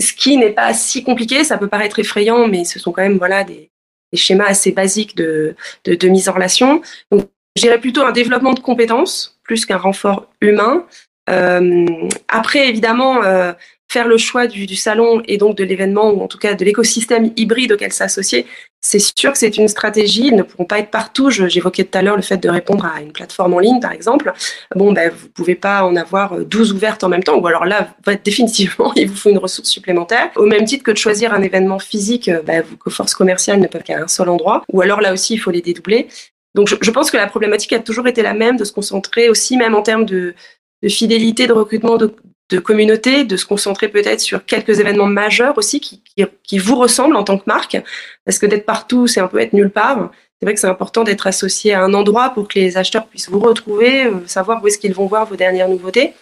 Ce 0.00 0.12
qui 0.12 0.36
n'est 0.36 0.50
pas 0.50 0.74
si 0.74 1.04
compliqué. 1.04 1.44
Ça 1.44 1.58
peut 1.58 1.68
paraître 1.68 1.98
effrayant 2.00 2.48
mais 2.48 2.64
ce 2.64 2.78
sont 2.78 2.90
quand 2.90 3.02
même 3.02 3.18
voilà 3.18 3.44
des, 3.44 3.68
schémas 4.14 4.44
assez 4.44 4.72
basiques 4.72 5.16
de, 5.16 5.54
de, 5.84 5.94
de 5.94 6.08
mise 6.08 6.28
en 6.28 6.32
relation. 6.32 6.82
Donc 7.10 7.28
je 7.56 7.62
dirais 7.62 7.78
plutôt 7.78 8.02
un 8.02 8.12
développement 8.12 8.54
de 8.54 8.60
compétences 8.60 9.38
plus 9.42 9.66
qu'un 9.66 9.76
renfort 9.76 10.28
humain. 10.40 10.86
Euh, 11.30 11.86
après 12.28 12.68
évidemment 12.68 13.22
euh, 13.22 13.52
faire 13.92 14.08
le 14.08 14.16
choix 14.16 14.46
du, 14.46 14.74
salon 14.74 15.22
et 15.28 15.36
donc 15.36 15.56
de 15.56 15.64
l'événement 15.64 16.10
ou 16.10 16.22
en 16.22 16.28
tout 16.28 16.38
cas 16.38 16.54
de 16.54 16.64
l'écosystème 16.64 17.30
hybride 17.36 17.72
auquel 17.72 17.92
s'associer, 17.92 18.46
c'est 18.80 18.98
sûr 18.98 19.32
que 19.32 19.38
c'est 19.38 19.56
une 19.58 19.68
stratégie. 19.68 20.28
Ils 20.28 20.34
ne 20.34 20.42
pourront 20.42 20.64
pas 20.64 20.78
être 20.78 20.90
partout. 20.90 21.30
J'évoquais 21.30 21.84
tout 21.84 21.96
à 21.96 22.02
l'heure 22.02 22.16
le 22.16 22.22
fait 22.22 22.38
de 22.38 22.48
répondre 22.48 22.84
à 22.84 23.00
une 23.00 23.12
plateforme 23.12 23.54
en 23.54 23.58
ligne, 23.58 23.80
par 23.80 23.92
exemple. 23.92 24.32
Bon, 24.74 24.92
ben, 24.92 25.12
vous 25.14 25.28
pouvez 25.28 25.54
pas 25.54 25.84
en 25.84 25.94
avoir 25.94 26.40
12 26.40 26.72
ouvertes 26.72 27.04
en 27.04 27.08
même 27.08 27.22
temps, 27.22 27.38
ou 27.38 27.46
alors 27.46 27.64
là, 27.64 27.94
définitivement, 28.24 28.92
il 28.96 29.08
vous 29.08 29.16
faut 29.16 29.30
une 29.30 29.38
ressource 29.38 29.68
supplémentaire. 29.68 30.30
Au 30.36 30.46
même 30.46 30.64
titre 30.64 30.82
que 30.82 30.90
de 30.90 30.96
choisir 30.96 31.32
un 31.34 31.42
événement 31.42 31.78
physique, 31.78 32.30
ben, 32.44 32.64
vos 32.84 32.90
forces 32.90 33.14
commerciales 33.14 33.60
ne 33.60 33.66
peuvent 33.66 33.84
qu'à 33.84 33.98
un 33.98 34.08
seul 34.08 34.28
endroit, 34.28 34.64
ou 34.72 34.80
alors 34.80 35.00
là 35.00 35.12
aussi, 35.12 35.34
il 35.34 35.38
faut 35.38 35.50
les 35.50 35.62
dédoubler. 35.62 36.08
Donc, 36.54 36.68
je, 36.68 36.76
je, 36.80 36.90
pense 36.90 37.10
que 37.10 37.16
la 37.16 37.26
problématique 37.26 37.72
a 37.72 37.78
toujours 37.78 38.08
été 38.08 38.22
la 38.22 38.34
même, 38.34 38.56
de 38.56 38.64
se 38.64 38.72
concentrer 38.72 39.28
aussi, 39.28 39.56
même 39.56 39.74
en 39.74 39.82
termes 39.82 40.04
de, 40.04 40.34
de 40.82 40.88
fidélité, 40.88 41.46
de 41.46 41.52
recrutement, 41.52 41.96
de, 41.96 42.14
de 42.52 42.58
communauté, 42.58 43.24
de 43.24 43.36
se 43.36 43.46
concentrer 43.46 43.88
peut-être 43.88 44.20
sur 44.20 44.44
quelques 44.44 44.78
événements 44.78 45.06
majeurs 45.06 45.56
aussi 45.56 45.80
qui, 45.80 46.02
qui, 46.42 46.58
vous 46.58 46.76
ressemblent 46.76 47.16
en 47.16 47.24
tant 47.24 47.38
que 47.38 47.44
marque, 47.46 47.78
parce 48.24 48.38
que 48.38 48.46
d'être 48.46 48.66
partout, 48.66 49.06
c'est 49.06 49.20
un 49.20 49.26
peu 49.26 49.40
être 49.40 49.54
nulle 49.54 49.70
part. 49.70 50.10
C'est 50.38 50.46
vrai 50.46 50.54
que 50.54 50.60
c'est 50.60 50.66
important 50.66 51.02
d'être 51.04 51.26
associé 51.26 51.72
à 51.72 51.82
un 51.82 51.94
endroit 51.94 52.30
pour 52.30 52.48
que 52.48 52.58
les 52.58 52.76
acheteurs 52.76 53.06
puissent 53.06 53.30
vous 53.30 53.40
retrouver, 53.40 54.06
euh, 54.06 54.26
savoir 54.26 54.62
où 54.62 54.66
est-ce 54.66 54.78
qu'ils 54.78 54.94
vont 54.94 55.06
voir 55.06 55.26
vos 55.26 55.36
dernières 55.36 55.68
nouveautés. 55.68 56.12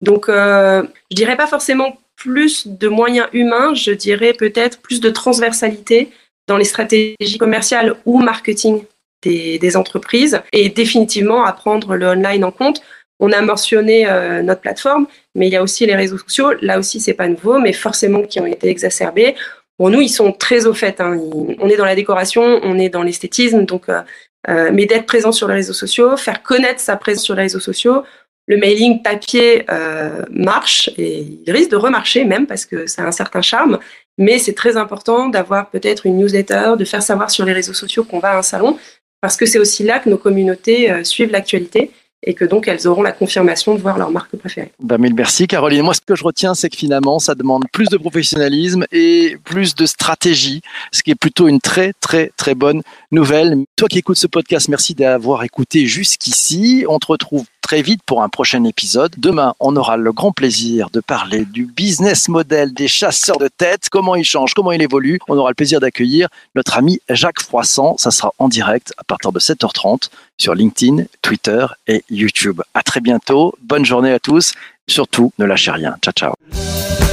Donc, 0.00 0.28
euh, 0.28 0.82
je 1.10 1.16
dirais 1.16 1.36
pas 1.36 1.46
forcément 1.46 1.98
plus 2.16 2.66
de 2.66 2.88
moyens 2.88 3.28
humains, 3.32 3.74
je 3.74 3.92
dirais 3.92 4.32
peut-être 4.32 4.80
plus 4.80 5.00
de 5.00 5.10
transversalité 5.10 6.10
dans 6.48 6.56
les 6.56 6.64
stratégies 6.64 7.38
commerciales 7.38 7.94
ou 8.04 8.18
marketing 8.18 8.84
des 9.22 9.76
entreprises 9.76 10.40
et 10.52 10.68
définitivement 10.68 11.44
à 11.44 11.52
prendre 11.52 11.96
le 11.96 12.06
online 12.06 12.44
en 12.44 12.52
compte 12.52 12.80
on 13.20 13.32
a 13.32 13.40
mentionné 13.40 14.08
euh, 14.08 14.42
notre 14.42 14.60
plateforme, 14.60 15.06
mais 15.34 15.48
il 15.48 15.52
y 15.52 15.56
a 15.56 15.62
aussi 15.62 15.86
les 15.86 15.96
réseaux 15.96 16.18
sociaux. 16.18 16.52
Là 16.62 16.78
aussi, 16.78 17.00
c'est 17.00 17.14
pas 17.14 17.28
nouveau, 17.28 17.58
mais 17.58 17.72
forcément 17.72 18.22
qui 18.22 18.40
ont 18.40 18.46
été 18.46 18.68
exacerbés. 18.68 19.34
Pour 19.76 19.90
nous, 19.90 20.00
ils 20.00 20.08
sont 20.08 20.32
très 20.32 20.66
au 20.66 20.74
fait. 20.74 21.00
Hein. 21.00 21.18
On 21.58 21.68
est 21.68 21.76
dans 21.76 21.84
la 21.84 21.94
décoration, 21.94 22.60
on 22.62 22.78
est 22.78 22.88
dans 22.88 23.02
l'esthétisme, 23.02 23.64
donc 23.64 23.88
euh, 23.88 24.00
euh, 24.48 24.70
mais 24.72 24.86
d'être 24.86 25.06
présent 25.06 25.32
sur 25.32 25.48
les 25.48 25.54
réseaux 25.54 25.72
sociaux, 25.72 26.16
faire 26.16 26.42
connaître 26.42 26.80
sa 26.80 26.96
présence 26.96 27.24
sur 27.24 27.34
les 27.34 27.42
réseaux 27.42 27.60
sociaux. 27.60 28.04
Le 28.46 28.56
mailing 28.56 29.02
papier 29.02 29.64
euh, 29.70 30.22
marche 30.30 30.88
et 30.96 31.26
il 31.46 31.52
risque 31.52 31.70
de 31.70 31.76
remarcher 31.76 32.24
même 32.24 32.46
parce 32.46 32.64
que 32.64 32.86
ça 32.86 33.02
a 33.02 33.06
un 33.06 33.12
certain 33.12 33.42
charme. 33.42 33.78
Mais 34.16 34.38
c'est 34.38 34.54
très 34.54 34.76
important 34.76 35.28
d'avoir 35.28 35.68
peut-être 35.70 36.06
une 36.06 36.16
newsletter, 36.16 36.72
de 36.78 36.84
faire 36.84 37.02
savoir 37.02 37.30
sur 37.30 37.44
les 37.44 37.52
réseaux 37.52 37.74
sociaux 37.74 38.04
qu'on 38.04 38.20
va 38.20 38.30
à 38.30 38.38
un 38.38 38.42
salon, 38.42 38.78
parce 39.20 39.36
que 39.36 39.44
c'est 39.44 39.58
aussi 39.58 39.84
là 39.84 39.98
que 39.98 40.08
nos 40.08 40.16
communautés 40.16 40.90
euh, 40.90 41.04
suivent 41.04 41.30
l'actualité 41.30 41.90
et 42.22 42.34
que 42.34 42.44
donc 42.44 42.68
elles 42.68 42.86
auront 42.86 43.02
la 43.02 43.12
confirmation 43.12 43.74
de 43.74 43.80
voir 43.80 43.98
leur 43.98 44.10
marque 44.10 44.36
préférée. 44.36 44.72
Ben 44.80 44.98
mille 44.98 45.14
merci 45.14 45.46
Caroline. 45.46 45.82
Moi 45.82 45.94
ce 45.94 46.00
que 46.00 46.16
je 46.16 46.24
retiens 46.24 46.54
c'est 46.54 46.68
que 46.68 46.76
finalement 46.76 47.18
ça 47.18 47.34
demande 47.34 47.64
plus 47.72 47.88
de 47.88 47.96
professionnalisme 47.96 48.84
et 48.92 49.36
plus 49.44 49.74
de 49.74 49.86
stratégie, 49.86 50.60
ce 50.92 51.02
qui 51.02 51.12
est 51.12 51.14
plutôt 51.14 51.48
une 51.48 51.60
très 51.60 51.92
très 52.00 52.30
très 52.36 52.54
bonne 52.54 52.82
nouvelle. 53.12 53.64
Toi 53.76 53.88
qui 53.88 53.98
écoutes 53.98 54.18
ce 54.18 54.26
podcast, 54.26 54.68
merci 54.68 54.94
d'avoir 54.94 55.44
écouté 55.44 55.86
jusqu'ici. 55.86 56.84
On 56.88 56.98
te 56.98 57.06
retrouve 57.06 57.44
très 57.68 57.82
vite 57.82 58.00
pour 58.06 58.22
un 58.22 58.30
prochain 58.30 58.64
épisode. 58.64 59.14
Demain, 59.18 59.54
on 59.60 59.76
aura 59.76 59.98
le 59.98 60.10
grand 60.10 60.32
plaisir 60.32 60.88
de 60.88 61.00
parler 61.00 61.44
du 61.44 61.66
business 61.66 62.30
model 62.30 62.72
des 62.72 62.88
chasseurs 62.88 63.36
de 63.36 63.48
tête, 63.48 63.90
comment 63.90 64.16
il 64.16 64.24
change, 64.24 64.54
comment 64.54 64.72
il 64.72 64.80
évolue. 64.80 65.18
On 65.28 65.36
aura 65.36 65.50
le 65.50 65.54
plaisir 65.54 65.78
d'accueillir 65.78 66.28
notre 66.54 66.78
ami 66.78 67.02
Jacques 67.10 67.42
Froissant. 67.42 67.98
Ça 67.98 68.10
sera 68.10 68.32
en 68.38 68.48
direct 68.48 68.94
à 68.96 69.04
partir 69.04 69.32
de 69.32 69.38
7h30 69.38 70.08
sur 70.38 70.54
LinkedIn, 70.54 71.04
Twitter 71.20 71.66
et 71.86 72.02
YouTube. 72.08 72.62
À 72.72 72.82
très 72.82 73.02
bientôt. 73.02 73.54
Bonne 73.60 73.84
journée 73.84 74.12
à 74.12 74.18
tous. 74.18 74.54
Surtout, 74.86 75.34
ne 75.38 75.44
lâchez 75.44 75.70
rien. 75.70 75.94
Ciao, 76.00 76.14
ciao. 76.14 77.07